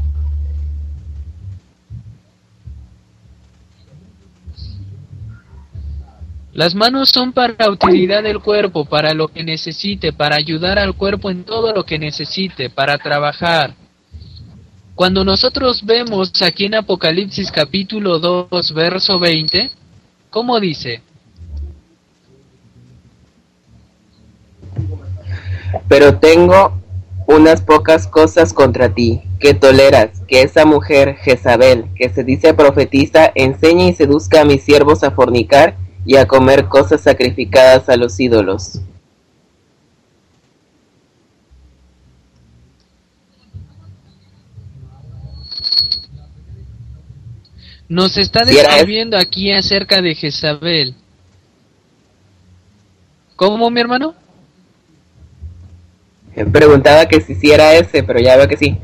[6.54, 11.28] Las manos son para utilidad del cuerpo, para lo que necesite, para ayudar al cuerpo
[11.28, 13.74] en todo lo que necesite, para trabajar.
[14.94, 19.72] Cuando nosotros vemos aquí en Apocalipsis capítulo 2, verso 20,
[20.30, 21.02] ¿cómo dice?
[25.88, 26.72] Pero tengo
[27.26, 33.30] unas pocas cosas contra ti, que toleras que esa mujer Jezabel, que se dice profetiza,
[33.34, 38.20] enseñe y seduzca a mis siervos a fornicar y a comer cosas sacrificadas a los
[38.20, 38.80] ídolos.
[47.88, 50.94] Nos está describiendo aquí acerca de Jezabel.
[53.36, 54.14] ¿Cómo, mi hermano?
[56.52, 58.76] Preguntaba que si era ese, pero ya veo que sí.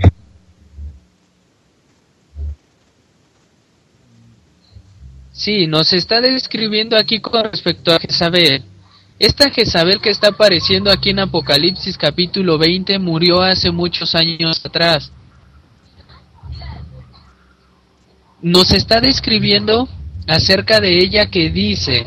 [5.33, 8.63] Sí, nos está describiendo aquí con respecto a Jezabel.
[9.19, 15.11] Esta Jezabel que está apareciendo aquí en Apocalipsis capítulo 20 murió hace muchos años atrás.
[18.43, 19.89] Nos está describiendo
[20.27, 22.07] acerca de ella que dice,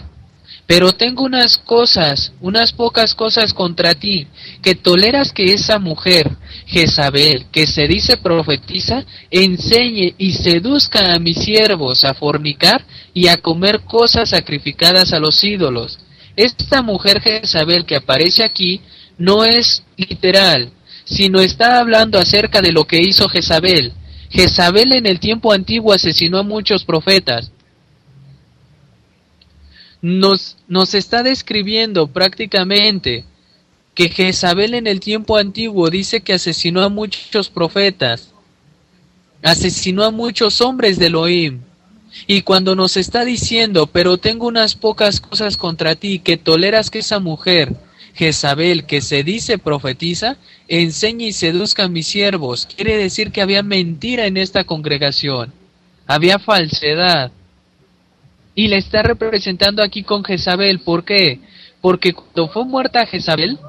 [0.66, 4.28] pero tengo unas cosas, unas pocas cosas contra ti,
[4.62, 6.32] que toleras que esa mujer,
[6.68, 13.38] Jezabel, que se dice profetiza, enseñe y seduzca a mis siervos a fornicar y a
[13.38, 16.00] comer cosas sacrificadas a los ídolos.
[16.36, 18.82] Esta mujer Jezabel que aparece aquí
[19.18, 20.72] no es literal,
[21.04, 23.94] sino está hablando acerca de lo que hizo Jezabel.
[24.30, 27.52] Jezabel en el tiempo antiguo asesinó a muchos profetas,
[30.04, 33.24] nos, nos está describiendo prácticamente
[33.96, 38.34] que Jezabel en el tiempo antiguo dice que asesinó a muchos profetas,
[39.42, 41.62] asesinó a muchos hombres de Elohim.
[42.28, 47.00] Y cuando nos está diciendo, pero tengo unas pocas cosas contra ti, que toleras que
[47.00, 47.74] esa mujer,
[48.14, 50.36] Jezabel, que se dice profetiza,
[50.68, 55.54] enseñe y seduzca a mis siervos, quiere decir que había mentira en esta congregación,
[56.08, 57.32] había falsedad.
[58.56, 60.80] Y la está representando aquí con Jezabel.
[60.80, 61.40] ¿Por qué?
[61.82, 63.60] Porque cuando fue muerta Jezabel,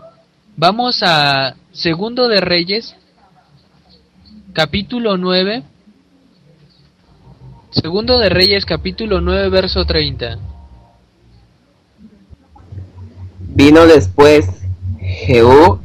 [0.56, 2.94] vamos a Segundo de Reyes,
[4.52, 5.62] capítulo 9.
[7.70, 10.38] Segundo de Reyes, capítulo 9, verso 30.
[13.40, 14.46] Vino después
[15.00, 15.80] Jehú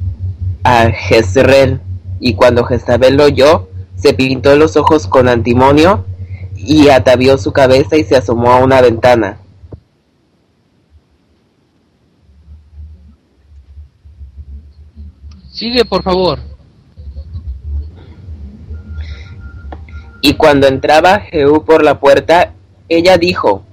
[0.63, 1.79] a Jezreel,
[2.19, 6.05] y cuando Jezabel lo oyó, se pintó los ojos con antimonio
[6.61, 9.39] y atavió su cabeza y se asomó a una ventana.
[15.51, 16.39] Sigue, por favor.
[20.21, 22.53] Y cuando entraba Jehú por la puerta,
[22.89, 23.63] ella dijo,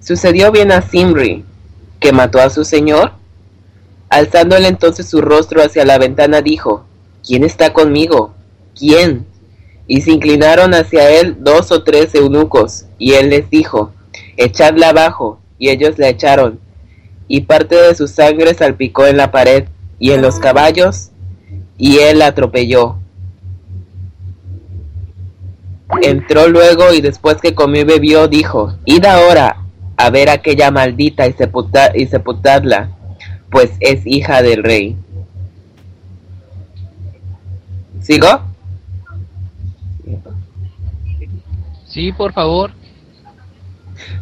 [0.00, 1.44] ¿sucedió bien a Simri,
[1.98, 3.12] que mató a su señor?
[4.08, 6.84] Alzándole entonces su rostro hacia la ventana, dijo,
[7.26, 8.32] ¿quién está conmigo?
[8.78, 9.26] ¿Quién?
[9.86, 13.92] Y se inclinaron hacia él dos o tres eunucos, y él les dijo,
[14.36, 16.60] echadla abajo, y ellos la echaron,
[17.28, 19.64] y parte de su sangre salpicó en la pared
[19.98, 21.10] y en los caballos,
[21.78, 22.96] y él la atropelló.
[26.00, 29.62] Entró luego y después que comió y bebió, dijo, Id ahora
[29.96, 31.34] a ver aquella maldita y,
[31.94, 32.90] y sepultadla,
[33.50, 34.96] pues es hija del rey.
[38.00, 38.51] ¿Sigo?
[41.92, 42.72] Sí, por favor.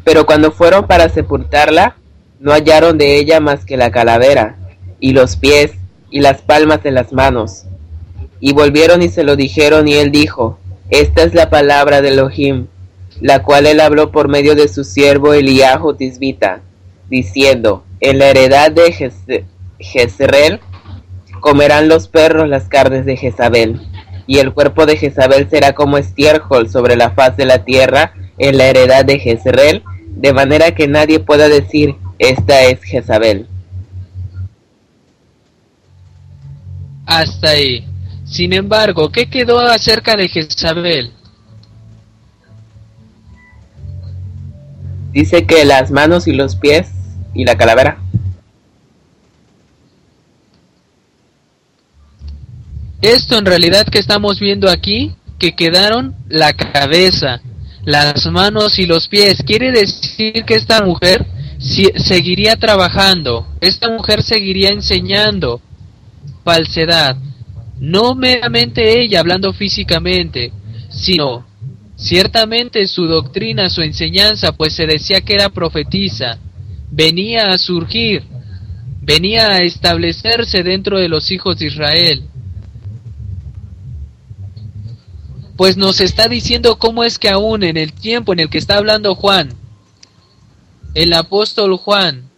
[0.02, 1.96] Pero cuando fueron para sepultarla,
[2.40, 4.56] no hallaron de ella más que la calavera,
[4.98, 5.72] y los pies,
[6.10, 7.64] y las palmas de las manos.
[8.40, 10.58] Y volvieron y se lo dijeron, y él dijo,
[10.88, 12.66] esta es la palabra de Elohim,
[13.20, 16.62] la cual él habló por medio de su siervo Eliahu Tisbita,
[17.08, 18.92] diciendo, en la heredad de
[19.78, 20.60] Jezreel
[21.40, 23.80] comerán los perros las carnes de Jezabel,
[24.30, 28.58] y el cuerpo de Jezabel será como estiércol sobre la faz de la tierra en
[28.58, 33.48] la heredad de Jezreel, de manera que nadie pueda decir, esta es Jezabel.
[37.06, 37.84] Hasta ahí.
[38.24, 41.12] Sin embargo, ¿qué quedó acerca de Jezabel?
[45.10, 46.92] Dice que las manos y los pies
[47.34, 47.98] y la calavera.
[53.02, 57.40] Esto en realidad que estamos viendo aquí, que quedaron la cabeza,
[57.84, 59.42] las manos y los pies.
[59.44, 61.26] Quiere decir que esta mujer
[61.58, 65.60] seguiría trabajando, esta mujer seguiría enseñando
[66.44, 67.16] falsedad
[67.80, 70.52] no meramente ella hablando físicamente,
[70.90, 71.46] sino
[71.96, 76.38] ciertamente su doctrina, su enseñanza, pues se decía que era profetisa,
[76.90, 78.22] venía a surgir,
[79.00, 82.22] venía a establecerse dentro de los hijos de Israel.
[85.60, 88.78] Pues nos está diciendo cómo es que aún en el tiempo en el que está
[88.78, 89.50] hablando Juan,
[90.94, 92.30] el apóstol Juan,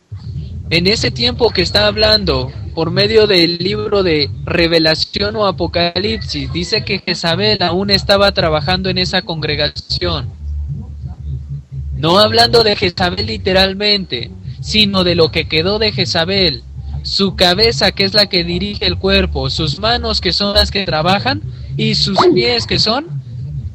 [0.70, 6.52] en ese tiempo que está hablando, por medio del libro de Revelación o Apocalipsis.
[6.52, 10.28] Dice que Jezabel aún estaba trabajando en esa congregación.
[11.96, 16.64] No hablando de Jezabel literalmente, sino de lo que quedó de Jezabel.
[17.02, 20.84] Su cabeza que es la que dirige el cuerpo, sus manos que son las que
[20.84, 21.42] trabajan
[21.76, 23.06] y sus pies que son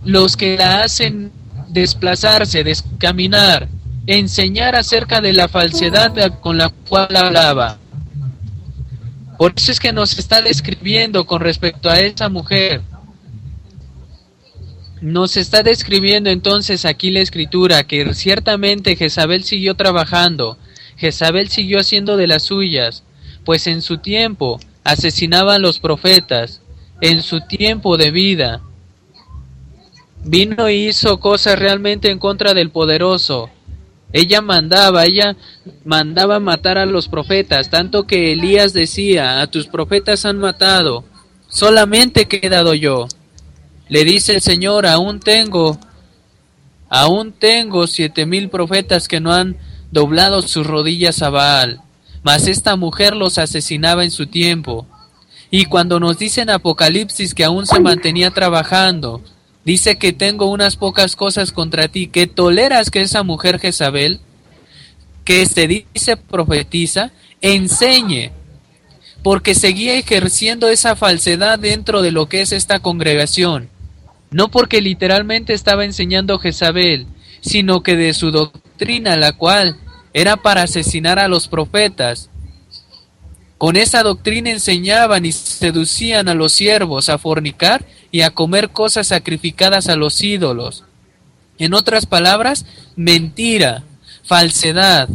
[0.06, 1.32] los que la hacen
[1.70, 3.68] desplazarse, descaminar,
[4.08, 7.78] enseñar acerca de la falsedad con la cual hablaba.
[9.38, 12.82] Por eso es que nos está describiendo con respecto a esa mujer.
[15.02, 20.58] Nos está describiendo entonces aquí la escritura que ciertamente Jezabel siguió trabajando,
[20.98, 23.04] Jezabel siguió haciendo de las suyas,
[23.48, 26.60] pues en su tiempo asesinaban los profetas,
[27.00, 28.60] en su tiempo de vida.
[30.26, 33.50] Vino y hizo cosas realmente en contra del poderoso,
[34.12, 35.38] ella mandaba, ella
[35.86, 41.06] mandaba matar a los profetas, tanto que Elías decía, a tus profetas han matado,
[41.48, 43.08] solamente he quedado yo.
[43.88, 45.80] Le dice el Señor, aún tengo,
[46.90, 49.56] aún tengo siete mil profetas que no han
[49.90, 51.82] doblado sus rodillas a Baal,
[52.28, 54.86] mas esta mujer los asesinaba en su tiempo.
[55.50, 59.22] Y cuando nos dicen Apocalipsis que aún se mantenía trabajando,
[59.68, 64.22] Dice que tengo unas pocas cosas contra ti, que toleras que esa mujer Jezabel,
[65.26, 67.12] que se dice profetiza,
[67.42, 68.32] enseñe,
[69.24, 73.68] porque seguía ejerciendo esa falsedad dentro de lo que es esta congregación.
[74.32, 77.06] No porque literalmente estaba enseñando Jezabel,
[77.42, 79.76] sino que de su doctrina, la cual
[80.14, 82.30] era para asesinar a los profetas,
[83.58, 89.08] con esa doctrina enseñaban y seducían a los siervos a fornicar y a comer cosas
[89.08, 90.84] sacrificadas a los ídolos.
[91.58, 93.84] En otras palabras, mentira,
[94.24, 95.10] falsedad.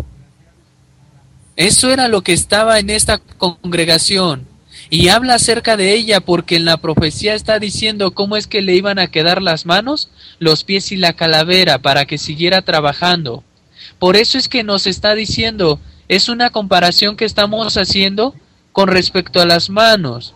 [1.54, 4.48] Eso era lo que estaba en esta congregación.
[4.90, 8.74] Y habla acerca de ella porque en la profecía está diciendo cómo es que le
[8.74, 13.44] iban a quedar las manos, los pies y la calavera para que siguiera trabajando.
[14.02, 15.78] Por eso es que nos está diciendo
[16.08, 18.34] es una comparación que estamos haciendo
[18.72, 20.34] con respecto a las manos.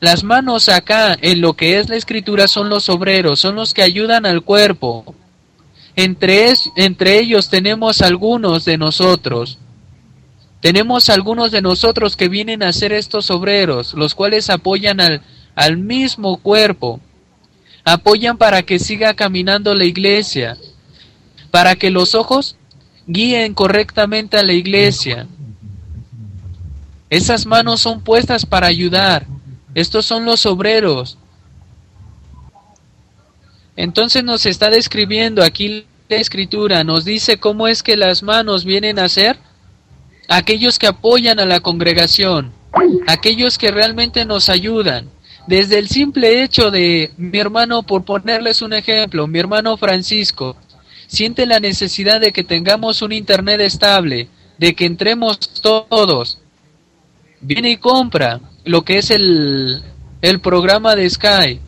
[0.00, 3.80] Las manos acá, en lo que es la escritura, son los obreros, son los que
[3.80, 5.14] ayudan al cuerpo.
[5.94, 9.56] Entre, entre ellos tenemos algunos de nosotros.
[10.60, 15.22] Tenemos algunos de nosotros que vienen a ser estos obreros, los cuales apoyan al,
[15.54, 17.00] al mismo cuerpo,
[17.82, 20.58] apoyan para que siga caminando la iglesia,
[21.50, 22.56] para que los ojos
[23.06, 25.26] guíen correctamente a la iglesia.
[27.08, 29.26] Esas manos son puestas para ayudar.
[29.74, 31.18] Estos son los obreros.
[33.76, 38.98] Entonces nos está describiendo aquí la escritura, nos dice cómo es que las manos vienen
[38.98, 39.38] a ser
[40.28, 42.52] aquellos que apoyan a la congregación,
[43.06, 45.10] aquellos que realmente nos ayudan.
[45.46, 50.56] Desde el simple hecho de mi hermano, por ponerles un ejemplo, mi hermano Francisco,
[51.16, 56.38] siente la necesidad de que tengamos un internet estable, de que entremos todos.
[57.40, 59.82] Viene y compra lo que es el,
[60.20, 61.60] el programa de Sky.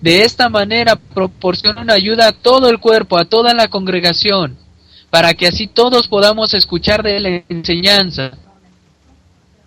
[0.00, 4.56] De esta manera proporciona una ayuda a todo el cuerpo, a toda la congregación,
[5.10, 8.32] para que así todos podamos escuchar de la enseñanza.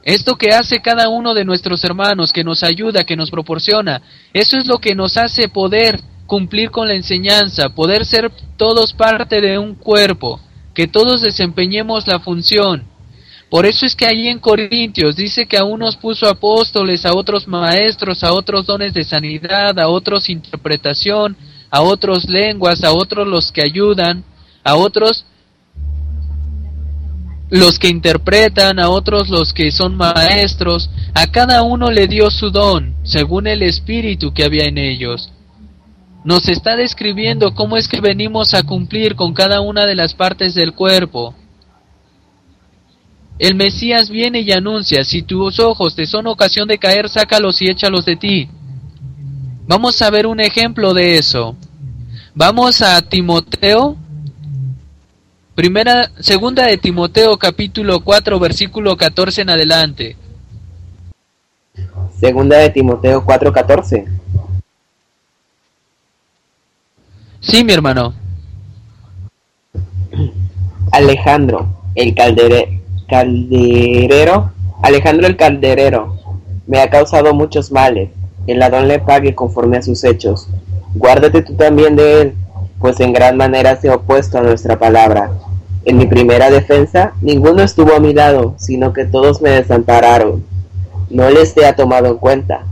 [0.03, 4.01] Esto que hace cada uno de nuestros hermanos, que nos ayuda, que nos proporciona,
[4.31, 9.41] eso es lo que nos hace poder cumplir con la enseñanza, poder ser todos parte
[9.41, 10.39] de un cuerpo,
[10.75, 12.83] que todos desempeñemos la función.
[13.49, 17.47] Por eso es que ahí en Corintios dice que a unos puso apóstoles, a otros
[17.47, 21.37] maestros, a otros dones de sanidad, a otros interpretación,
[21.71, 24.25] a otros lenguas, a otros los que ayudan,
[24.65, 25.25] a otros
[27.49, 32.51] los que interpretan, a otros los que son maestros, a cada uno le dio su
[32.51, 35.31] don, según el espíritu que había en ellos
[36.27, 40.53] nos está describiendo cómo es que venimos a cumplir con cada una de las partes
[40.55, 41.33] del cuerpo.
[43.39, 47.69] El Mesías viene y anuncia, si tus ojos te son ocasión de caer, sácalos y
[47.69, 48.49] échalos de ti.
[49.69, 51.55] Vamos a ver un ejemplo de eso.
[52.35, 53.95] Vamos a Timoteo,
[55.55, 60.17] primera, segunda de Timoteo capítulo 4 versículo 14 en adelante.
[62.19, 64.07] Segunda de Timoteo 4:14.
[67.47, 68.13] Sí, mi hermano.
[70.91, 72.13] Alejandro, el
[73.07, 74.51] calderero,
[74.83, 76.17] Alejandro el calderero,
[76.67, 78.09] me ha causado muchos males.
[78.47, 80.49] El ladrón le pague conforme a sus hechos.
[80.93, 82.33] Guárdate tú también de él,
[82.79, 85.31] pues en gran manera se ha opuesto a nuestra palabra.
[85.85, 90.45] En mi primera defensa, ninguno estuvo a mi lado, sino que todos me desampararon.
[91.09, 92.65] No les he tomado en cuenta,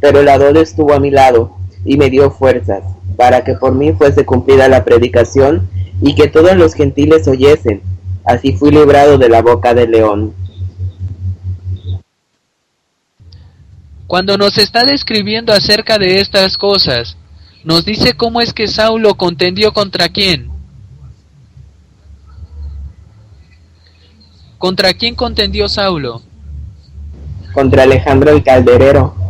[0.00, 1.54] pero el ladrón estuvo a mi lado
[1.84, 2.82] y me dio fuerzas
[3.16, 5.68] para que por mí fuese cumplida la predicación
[6.00, 7.82] y que todos los gentiles oyesen.
[8.24, 10.34] Así fui librado de la boca del león.
[14.06, 17.16] Cuando nos está describiendo acerca de estas cosas,
[17.64, 20.50] nos dice cómo es que Saulo contendió contra quién.
[24.58, 26.22] ¿Contra quién contendió Saulo?
[27.54, 29.21] Contra Alejandro el Calderero.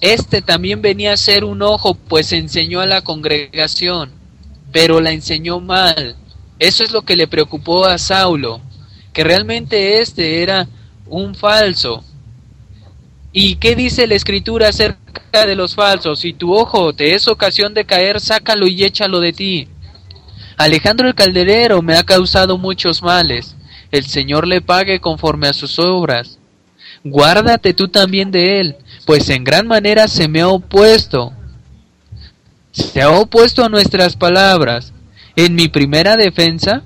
[0.00, 4.12] Este también venía a ser un ojo, pues enseñó a la congregación,
[4.70, 6.16] pero la enseñó mal.
[6.58, 8.60] Eso es lo que le preocupó a Saulo,
[9.12, 10.68] que realmente este era
[11.06, 12.04] un falso.
[13.32, 16.20] ¿Y qué dice la escritura acerca de los falsos?
[16.20, 19.68] Si tu ojo te es ocasión de caer, sácalo y échalo de ti.
[20.56, 23.56] Alejandro el Calderero me ha causado muchos males.
[23.90, 26.37] El Señor le pague conforme a sus obras.
[27.04, 28.76] Guárdate tú también de él,
[29.06, 31.32] pues en gran manera se me ha opuesto.
[32.72, 34.92] Se ha opuesto a nuestras palabras.
[35.36, 36.82] En mi primera defensa,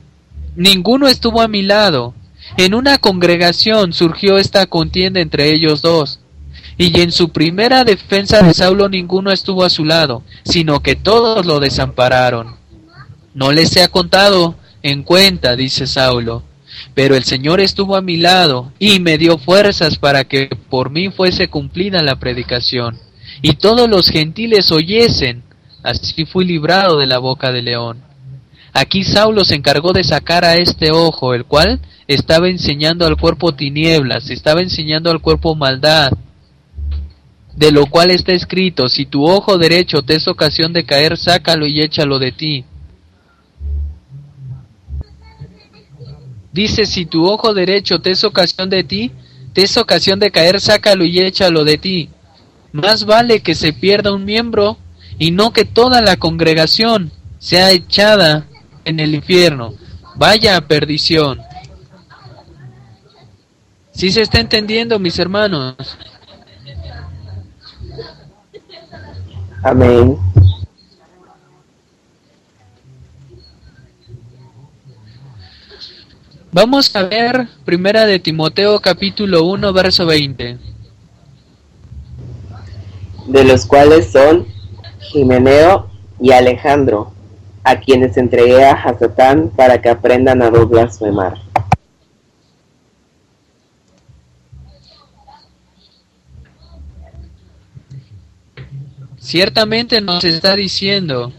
[0.54, 2.14] ninguno estuvo a mi lado.
[2.56, 6.20] En una congregación surgió esta contienda entre ellos dos.
[6.78, 11.46] Y en su primera defensa de Saulo ninguno estuvo a su lado, sino que todos
[11.46, 12.56] lo desampararon.
[13.34, 16.42] No les he contado en cuenta, dice Saulo,
[16.94, 21.10] pero el Señor estuvo a mi lado y me dio fuerzas para que por mí
[21.10, 22.98] fuese cumplida la predicación,
[23.40, 25.42] y todos los gentiles oyesen,
[25.82, 28.02] así fui librado de la boca del león.
[28.72, 33.52] Aquí Saulo se encargó de sacar a este ojo, el cual estaba enseñando al cuerpo
[33.52, 36.12] tinieblas, estaba enseñando al cuerpo maldad,
[37.54, 41.66] de lo cual está escrito, si tu ojo derecho te es ocasión de caer, sácalo
[41.66, 42.64] y échalo de ti.
[46.52, 49.10] Dice, si tu ojo derecho te es ocasión de ti,
[49.52, 52.10] te es ocasión de caer, sácalo y échalo de ti.
[52.72, 54.76] Más vale que se pierda un miembro
[55.18, 58.46] y no que toda la congregación sea echada
[58.84, 59.74] en el infierno.
[60.16, 61.40] Vaya a perdición.
[63.92, 65.76] Si se está entendiendo, mis hermanos?
[69.62, 70.18] Amén.
[76.54, 80.58] Vamos a ver primera de Timoteo capítulo 1 verso 20.
[83.28, 84.46] De los cuales son
[85.00, 85.88] Jimeneo
[86.20, 87.10] y Alejandro,
[87.64, 91.38] a quienes entregué a Hasatán para que aprendan a no blasfemar.
[99.18, 101.32] Ciertamente nos está diciendo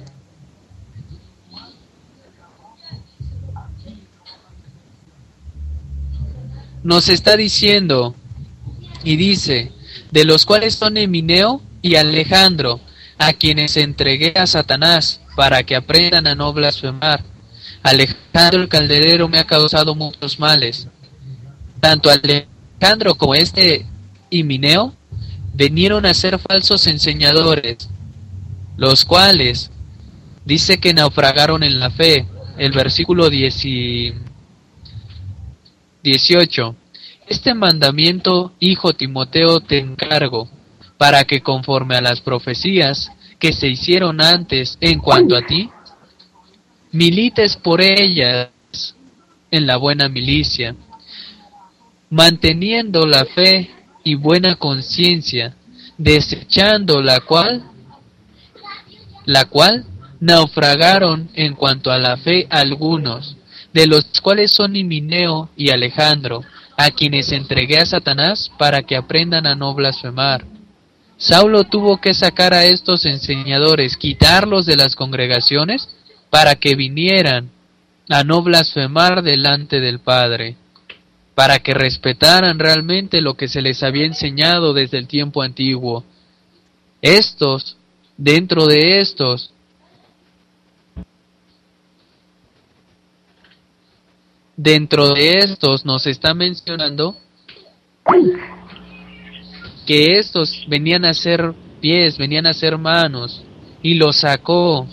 [6.94, 8.14] nos está diciendo
[9.04, 9.72] y dice,
[10.12, 12.80] de los cuales son Emineo y Alejandro,
[13.18, 17.24] a quienes entregué a Satanás para que aprendan a no blasfemar.
[17.82, 20.88] Alejandro el calderero me ha causado muchos males.
[21.80, 23.88] Tanto Alejandro como este
[24.30, 24.94] Emineo
[25.52, 27.90] vinieron a ser falsos enseñadores,
[28.78, 29.72] los cuales
[30.46, 32.28] dice que naufragaron en la fe.
[32.60, 34.14] El versículo 18
[36.04, 36.83] 18.
[37.28, 40.50] Este mandamiento, hijo Timoteo, te encargo,
[40.98, 43.10] para que conforme a las profecías
[43.40, 45.70] que se hicieron antes en cuanto a ti,
[46.92, 48.50] milites por ellas
[49.52, 50.76] en la buena milicia,
[52.10, 53.72] manteniendo la fe
[54.04, 55.56] y buena conciencia,
[55.98, 57.64] desechando la cual,
[59.26, 59.86] la cual
[60.20, 63.38] naufragaron en cuanto a la fe algunos,
[63.74, 66.44] de los cuales son Himineo y Alejandro,
[66.84, 70.46] a quienes entregué a Satanás para que aprendan a no blasfemar.
[71.16, 75.88] Saulo tuvo que sacar a estos enseñadores, quitarlos de las congregaciones,
[76.30, 77.50] para que vinieran
[78.10, 80.58] a no blasfemar delante del Padre,
[81.36, 86.04] para que respetaran realmente lo que se les había enseñado desde el tiempo antiguo.
[87.02, 87.78] Estos,
[88.18, 89.53] dentro de estos,
[94.56, 97.16] Dentro de estos nos está mencionando
[99.88, 103.44] que estos venían a ser pies, venían a ser manos,
[103.82, 104.88] y los sacó.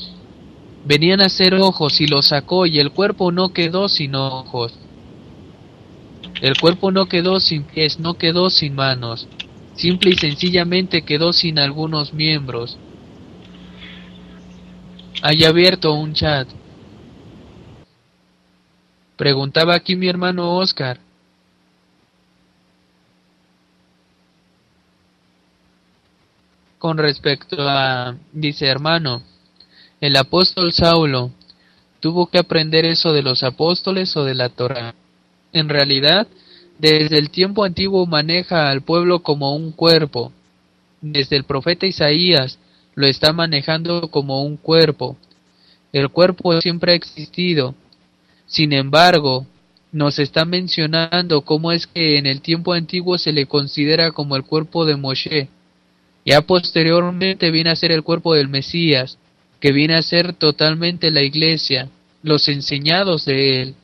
[0.84, 4.72] Venían a ser ojos y los sacó, y el cuerpo no quedó sin ojos.
[6.40, 9.28] El cuerpo no quedó sin pies, no quedó sin manos.
[9.74, 12.78] Simple y sencillamente quedó sin algunos miembros.
[15.22, 16.48] Hay abierto un chat.
[19.20, 20.98] Preguntaba aquí mi hermano Oscar.
[26.78, 29.22] Con respecto a, dice hermano,
[30.00, 31.32] el apóstol Saulo
[32.00, 34.94] tuvo que aprender eso de los apóstoles o de la Torah.
[35.52, 36.26] En realidad,
[36.78, 40.32] desde el tiempo antiguo maneja al pueblo como un cuerpo.
[41.02, 42.58] Desde el profeta Isaías
[42.94, 45.18] lo está manejando como un cuerpo.
[45.92, 47.74] El cuerpo siempre ha existido,
[48.50, 49.46] sin embargo,
[49.92, 54.42] nos está mencionando cómo es que en el tiempo antiguo se le considera como el
[54.42, 55.48] cuerpo de Moshe.
[56.26, 59.18] Ya posteriormente viene a ser el cuerpo del Mesías,
[59.60, 61.90] que viene a ser totalmente la iglesia,
[62.24, 63.74] los enseñados de él.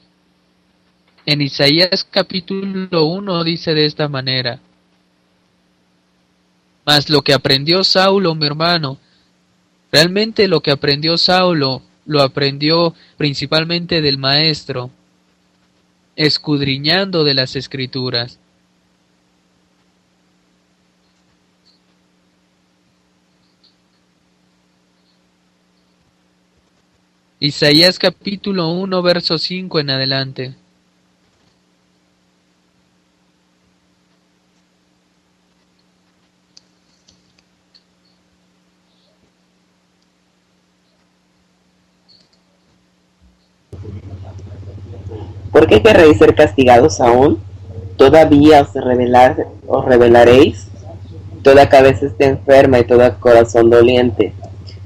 [1.27, 4.59] En Isaías capítulo 1 dice de esta manera,
[6.85, 8.99] Mas lo que aprendió Saulo, mi hermano,
[9.93, 14.91] realmente lo que aprendió Saulo lo aprendió principalmente del maestro,
[16.15, 18.39] escudriñando de las escrituras.
[27.39, 30.55] Isaías capítulo 1, verso 5 en adelante.
[45.57, 47.39] ¿Por qué querréis ser castigados aún?
[47.97, 50.69] ¿Todavía os, revelar, os revelaréis?
[51.43, 54.35] Toda cabeza está enferma y todo corazón doliente.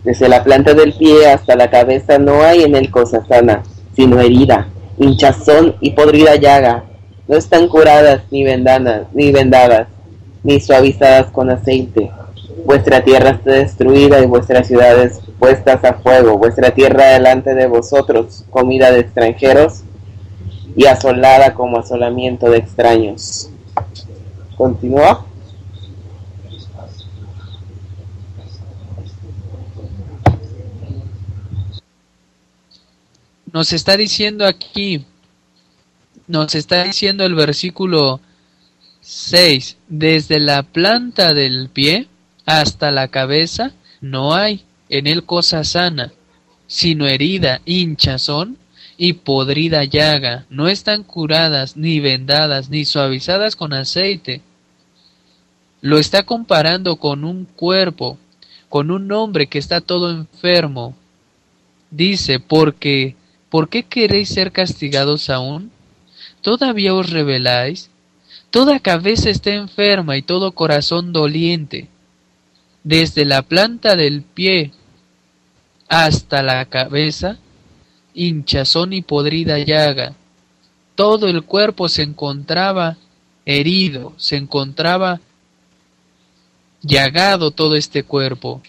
[0.04, 3.64] Desde la planta del pie hasta la cabeza no hay en él cosa sana,
[3.96, 6.84] sino herida, hinchazón y podrida llaga.
[7.26, 9.88] No están curadas ni vendadas, ni vendadas,
[10.44, 12.12] ni suavizadas con aceite.
[12.64, 16.38] Vuestra tierra está destruida y vuestras ciudades puestas a fuego.
[16.38, 19.82] Vuestra tierra delante de vosotros, comida de extranjeros,
[20.76, 23.50] y asolada como asolamiento de extraños.
[24.56, 25.26] Continúa.
[33.52, 35.04] Nos está diciendo aquí,
[36.28, 38.20] nos está diciendo el versículo
[39.00, 42.06] 6, desde la planta del pie
[42.46, 46.12] hasta la cabeza no hay en él cosa sana,
[46.66, 48.56] sino herida, hinchazón
[49.02, 54.42] y podrida llaga, no están curadas, ni vendadas, ni suavizadas con aceite.
[55.80, 58.18] Lo está comparando con un cuerpo,
[58.68, 60.94] con un hombre que está todo enfermo.
[61.90, 63.16] Dice, porque,
[63.48, 65.70] ¿por qué queréis ser castigados aún?
[66.42, 67.88] ¿Todavía os rebeláis?
[68.50, 71.88] Toda cabeza está enferma y todo corazón doliente.
[72.84, 74.72] Desde la planta del pie
[75.88, 77.38] hasta la cabeza
[78.14, 80.14] hinchazón y podrida llaga.
[80.94, 82.96] Todo el cuerpo se encontraba
[83.46, 85.20] herido, se encontraba
[86.82, 88.62] llagado todo este cuerpo.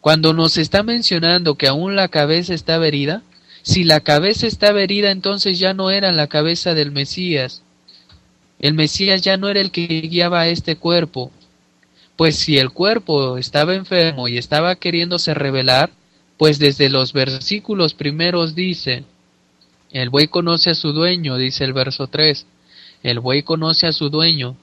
[0.00, 3.22] Cuando nos está mencionando que aún la cabeza estaba herida,
[3.62, 7.62] si la cabeza estaba herida entonces ya no era la cabeza del Mesías.
[8.58, 11.30] El Mesías ya no era el que guiaba a este cuerpo.
[12.16, 15.90] Pues si el cuerpo estaba enfermo y estaba queriéndose revelar,
[16.42, 19.04] pues desde los versículos primeros dice,
[19.92, 22.46] el buey conoce a su dueño, dice el verso 3,
[23.04, 24.56] el buey conoce a su dueño,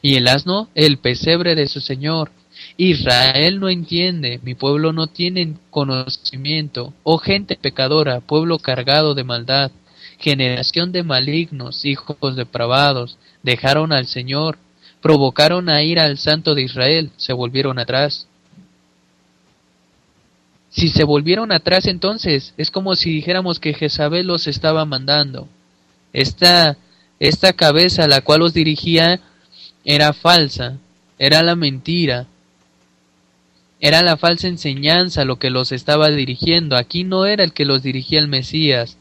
[0.00, 2.30] y el asno el pesebre de su señor.
[2.78, 9.70] Israel no entiende, mi pueblo no tiene conocimiento, oh gente pecadora, pueblo cargado de maldad,
[10.18, 14.56] generación de malignos, hijos depravados, dejaron al Señor,
[15.02, 18.27] provocaron a ir al Santo de Israel, se volvieron atrás.
[20.70, 25.48] Si se volvieron atrás entonces, es como si dijéramos que Jezabel los estaba mandando.
[26.12, 26.76] Esta,
[27.20, 29.20] esta cabeza a la cual los dirigía
[29.84, 30.76] era falsa,
[31.18, 32.26] era la mentira,
[33.80, 36.76] era la falsa enseñanza lo que los estaba dirigiendo.
[36.76, 38.98] Aquí no era el que los dirigía el Mesías,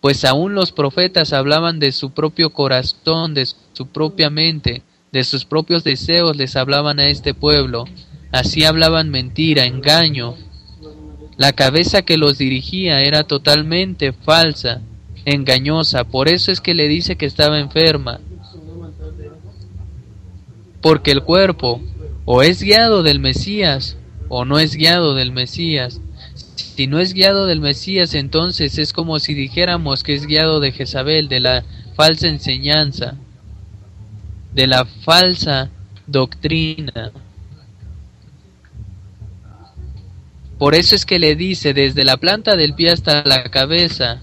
[0.00, 4.82] pues aún los profetas hablaban de su propio corazón, de su propia mente,
[5.12, 7.84] de sus propios deseos les hablaban a este pueblo.
[8.30, 10.36] Así hablaban mentira, engaño,
[11.38, 14.82] la cabeza que los dirigía era totalmente falsa,
[15.24, 18.18] engañosa, por eso es que le dice que estaba enferma.
[20.82, 21.80] Porque el cuerpo
[22.24, 23.96] o es guiado del Mesías
[24.28, 26.00] o no es guiado del Mesías.
[26.56, 30.72] Si no es guiado del Mesías, entonces es como si dijéramos que es guiado de
[30.72, 31.64] Jezabel, de la
[31.94, 33.14] falsa enseñanza,
[34.54, 35.70] de la falsa
[36.08, 37.12] doctrina.
[40.58, 44.20] Por eso es que le dice desde la planta del pie hasta la cabeza,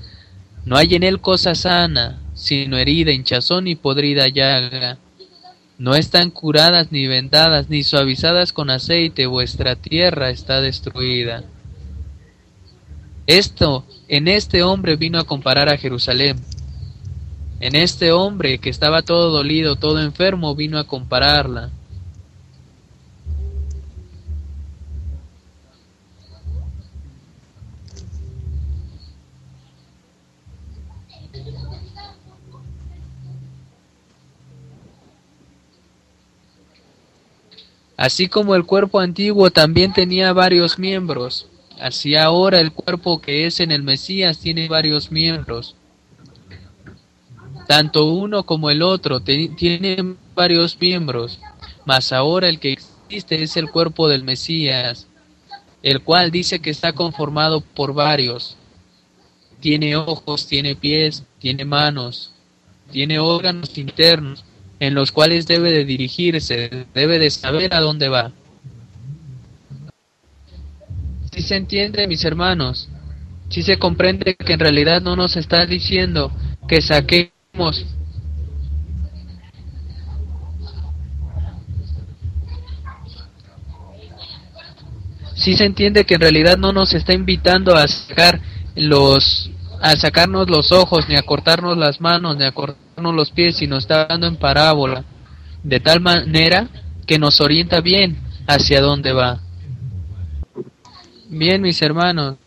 [0.65, 4.97] no hay en él cosa sana, sino herida, hinchazón y podrida llaga.
[5.77, 11.43] No están curadas ni vendadas ni suavizadas con aceite, vuestra tierra está destruida.
[13.27, 16.37] Esto en este hombre vino a comparar a Jerusalén.
[17.59, 21.71] En este hombre que estaba todo dolido, todo enfermo, vino a compararla.
[37.97, 41.47] Así como el cuerpo antiguo también tenía varios miembros,
[41.79, 45.75] así ahora el cuerpo que es en el Mesías tiene varios miembros.
[47.67, 51.39] Tanto uno como el otro tienen varios miembros,
[51.85, 55.07] mas ahora el que existe es el cuerpo del Mesías,
[55.81, 58.57] el cual dice que está conformado por varios.
[59.61, 62.33] Tiene ojos, tiene pies, tiene manos,
[62.91, 64.43] tiene órganos internos,
[64.79, 68.31] en los cuales debe de dirigirse, debe de saber a dónde va.
[71.31, 72.89] Si se entiende, mis hermanos,
[73.49, 76.31] si se comprende que en realidad no nos está diciendo
[76.67, 77.85] que saquemos
[85.35, 88.39] si se entiende que en realidad no nos está invitando a sacar
[88.75, 89.51] los
[89.81, 93.83] a sacarnos los ojos ni a cortarnos las manos ni a cortar los pies nos
[93.83, 95.03] está dando en parábola,
[95.63, 96.67] de tal manera
[97.05, 98.17] que nos orienta bien
[98.47, 99.39] hacia dónde va.
[101.27, 102.37] Bien, mis hermanos,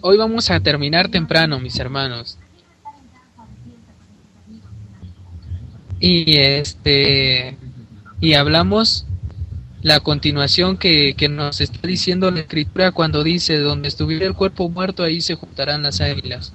[0.00, 2.38] hoy vamos a terminar temprano, mis hermanos.
[6.00, 7.56] Y este
[8.20, 9.06] y hablamos
[9.80, 14.68] la continuación que, que nos está diciendo la escritura cuando dice donde estuviera el cuerpo
[14.68, 16.52] muerto ahí se juntarán las águilas.